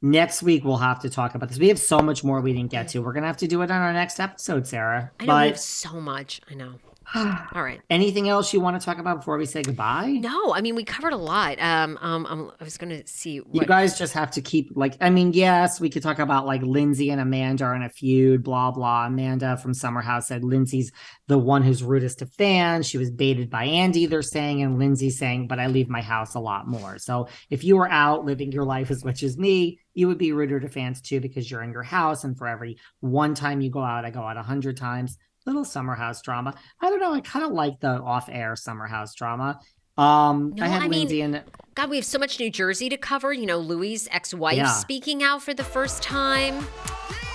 Next 0.01 0.43
week 0.43 0.63
we'll 0.63 0.77
have 0.77 0.99
to 0.99 1.09
talk 1.09 1.33
about 1.33 1.49
this. 1.49 1.57
We 1.57 1.69
have 1.69 1.79
so 1.79 1.99
much 1.99 2.23
more 2.23 2.39
we 2.39 2.53
didn't 2.53 2.69
get 2.69 2.89
to. 2.89 2.99
We're 2.99 3.13
gonna 3.13 3.27
have 3.27 3.37
to 3.37 3.47
do 3.47 3.61
it 3.63 3.71
on 3.71 3.81
our 3.81 3.93
next 3.93 4.19
episode, 4.19 4.67
Sarah. 4.67 5.11
I 5.19 5.25
know 5.25 5.37
we 5.37 5.47
have 5.47 5.59
so 5.59 5.99
much. 5.99 6.39
I 6.49 6.53
know. 6.53 6.75
All 7.15 7.63
right. 7.63 7.79
anything 7.89 8.27
else 8.27 8.51
you 8.51 8.59
want 8.59 8.79
to 8.79 8.85
talk 8.85 8.97
about 8.97 9.17
before 9.17 9.37
we 9.37 9.45
say 9.45 9.61
goodbye? 9.61 10.19
No, 10.21 10.53
I 10.53 10.61
mean 10.61 10.75
we 10.75 10.83
covered 10.83 11.13
a 11.13 11.17
lot. 11.17 11.57
Um, 11.59 11.97
um, 12.01 12.25
um 12.25 12.51
I 12.59 12.63
was 12.63 12.77
going 12.77 12.89
to 12.89 13.07
see 13.07 13.41
You 13.51 13.65
guys 13.65 13.97
just 13.97 14.13
have 14.13 14.31
to 14.31 14.41
keep 14.41 14.71
like 14.75 14.97
I 14.99 15.09
mean, 15.09 15.31
yes, 15.31 15.79
we 15.79 15.89
could 15.89 16.03
talk 16.03 16.19
about 16.19 16.45
like 16.45 16.61
Lindsay 16.63 17.09
and 17.09 17.21
Amanda 17.21 17.63
are 17.63 17.75
in 17.75 17.83
a 17.83 17.89
feud, 17.89 18.43
blah 18.43 18.71
blah. 18.71 19.05
Amanda 19.05 19.55
from 19.57 19.73
Summer 19.73 20.01
House 20.01 20.27
said 20.27 20.43
Lindsay's 20.43 20.91
the 21.27 21.37
one 21.37 21.63
who's 21.63 21.83
rudest 21.83 22.19
to 22.19 22.25
fans. 22.25 22.87
She 22.87 22.97
was 22.97 23.11
baited 23.11 23.49
by 23.49 23.65
Andy, 23.65 24.05
they're 24.05 24.21
saying, 24.21 24.61
and 24.61 24.77
Lindsay 24.79 25.09
saying, 25.09 25.47
but 25.47 25.59
I 25.59 25.67
leave 25.67 25.89
my 25.89 26.01
house 26.01 26.35
a 26.35 26.39
lot 26.39 26.67
more. 26.67 26.97
So 26.97 27.27
if 27.49 27.63
you 27.63 27.77
were 27.77 27.89
out 27.89 28.25
living 28.25 28.51
your 28.51 28.63
life 28.63 28.91
as 28.91 29.03
much 29.03 29.23
as 29.23 29.37
me, 29.37 29.79
you 29.93 30.07
would 30.07 30.17
be 30.17 30.31
ruder 30.31 30.59
to 30.59 30.69
fans 30.69 31.01
too 31.01 31.19
because 31.19 31.49
you're 31.49 31.63
in 31.63 31.71
your 31.71 31.83
house, 31.83 32.23
and 32.23 32.37
for 32.37 32.47
every 32.47 32.77
one 32.99 33.33
time 33.33 33.61
you 33.61 33.69
go 33.69 33.81
out, 33.81 34.05
I 34.05 34.09
go 34.09 34.21
out 34.21 34.37
a 34.37 34.43
hundred 34.43 34.77
times. 34.77 35.17
Little 35.47 35.63
summer 35.63 35.95
house 35.95 36.21
drama. 36.21 36.53
I 36.81 36.89
don't 36.89 36.99
know. 36.99 37.13
I 37.13 37.21
kind 37.21 37.45
of 37.45 37.51
like 37.53 37.79
the 37.79 37.87
off-air 38.01 38.57
summer 38.57 38.85
house 38.85 39.15
drama. 39.15 39.59
Um, 39.97 40.53
No, 40.57 40.65
I 40.65 40.67
had 40.67 40.83
I 40.83 40.87
mean- 40.89 40.99
Lindsay 40.99 41.21
and 41.21 41.41
God, 41.73 41.89
we 41.89 41.95
have 41.95 42.05
so 42.05 42.19
much 42.19 42.37
New 42.39 42.49
Jersey 42.51 42.89
to 42.89 42.97
cover. 42.97 43.31
You 43.31 43.45
know, 43.45 43.57
Louis' 43.57 44.09
ex-wife 44.11 44.57
Yeah. 44.57 44.67
speaking 44.67 45.23
out 45.23 45.41
for 45.41 45.53
the 45.53 45.63
first 45.63 46.03
time. 46.03 46.67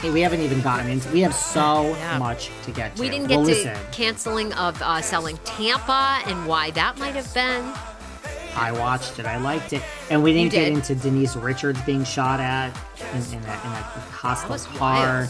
Hey, 0.01 0.11
we 0.11 0.21
haven't 0.21 0.41
even 0.43 0.61
gotten 0.61 0.91
into. 0.91 1.09
We 1.11 1.21
have 1.23 1.35
so 1.35 1.95
Yeah. 1.97 2.19
much 2.19 2.51
to 2.65 2.71
get 2.71 2.97
to. 2.97 3.01
We 3.03 3.09
didn't 3.09 3.29
get 3.29 3.37
well, 3.39 3.47
to 3.47 3.53
listen. 3.53 3.77
canceling 3.93 4.53
of 4.55 4.81
uh, 4.83 5.01
selling 5.01 5.39
Tampa 5.45 6.19
and 6.27 6.47
why 6.47 6.71
that 6.73 6.99
might 6.99 7.15
have 7.15 7.33
been. 7.33 7.65
I 8.55 8.73
watched 8.73 9.19
it. 9.21 9.25
I 9.25 9.39
liked 9.39 9.73
it, 9.73 9.81
and 10.11 10.23
we 10.23 10.33
didn't 10.35 10.53
You 10.53 10.59
get 10.61 10.69
into 10.69 10.95
Denise 10.95 11.35
Richards 11.37 11.81
being 11.83 12.05
shot 12.05 12.41
at 12.41 12.77
in, 13.15 13.23
in 13.33 13.41
that 13.43 13.65
in 13.65 13.71
that 13.71 13.85
hostile 14.13 14.59
car. 14.77 15.29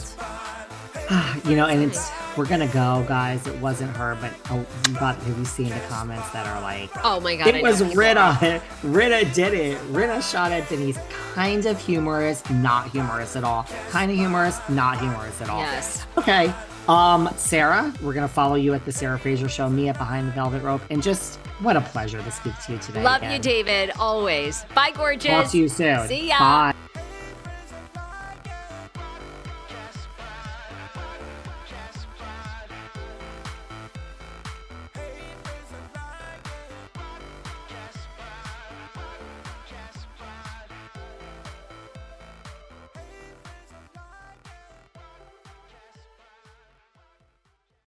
wild. 1.09 1.45
you 1.45 1.55
know, 1.55 1.67
and 1.67 1.83
it's 1.83 2.11
we're 2.37 2.47
gonna 2.47 2.69
go, 2.69 3.05
guys. 3.09 3.47
It 3.47 3.59
wasn't 3.59 3.97
her, 3.97 4.17
but 4.21 4.33
oh, 4.51 4.65
but 4.95 5.17
have 5.17 5.39
you 5.39 5.45
seen 5.45 5.69
the 5.69 5.81
comments 5.89 6.31
that 6.31 6.47
are 6.47 6.61
like, 6.61 6.91
Oh 7.05 7.21
my 7.21 7.37
god! 7.37 7.49
It 7.49 7.57
know 7.57 7.63
was 7.63 7.83
Rita. 7.95 8.63
Rita 8.83 9.25
did 9.35 9.55
it. 9.55 9.81
Rita 9.89 10.21
shot 10.23 10.53
at 10.53 10.69
Denise. 10.69 10.99
Kind 11.35 11.67
of 11.67 11.79
humorous, 11.79 12.49
not 12.51 12.91
humorous 12.91 13.37
at 13.37 13.45
all. 13.45 13.65
Kind 13.91 14.11
of 14.11 14.17
humorous, 14.17 14.59
not 14.69 14.99
humorous 14.99 15.41
at 15.41 15.49
all. 15.49 15.61
Yes. 15.61 16.07
Okay. 16.17 16.53
Um, 16.89 17.29
Sarah, 17.37 17.93
we're 18.03 18.13
gonna 18.13 18.27
follow 18.27 18.57
you 18.57 18.75
at 18.75 18.85
the 18.85 18.93
Sarah 18.93 19.19
Fraser 19.19 19.49
Show. 19.49 19.69
Me 19.69 19.89
at 19.89 19.99
Behind 19.99 20.27
the 20.27 20.33
Velvet 20.33 20.63
Rope, 20.63 20.83
and 20.91 21.03
just 21.03 21.37
what 21.61 21.77
a 21.77 21.81
pleasure 21.81 22.21
to 22.21 22.31
speak 22.31 22.59
to 22.67 22.73
you 22.73 22.79
today. 22.79 23.03
Love 23.03 23.19
again. 23.19 23.33
you, 23.35 23.39
David. 23.39 23.93
Always. 23.99 24.65
Bye, 24.75 24.91
gorgeous. 24.91 25.31
Talk 25.31 25.51
to 25.51 25.59
you 25.59 25.69
soon. 25.69 26.09
See 26.09 26.29
ya. 26.29 26.39
Bye. 26.39 26.75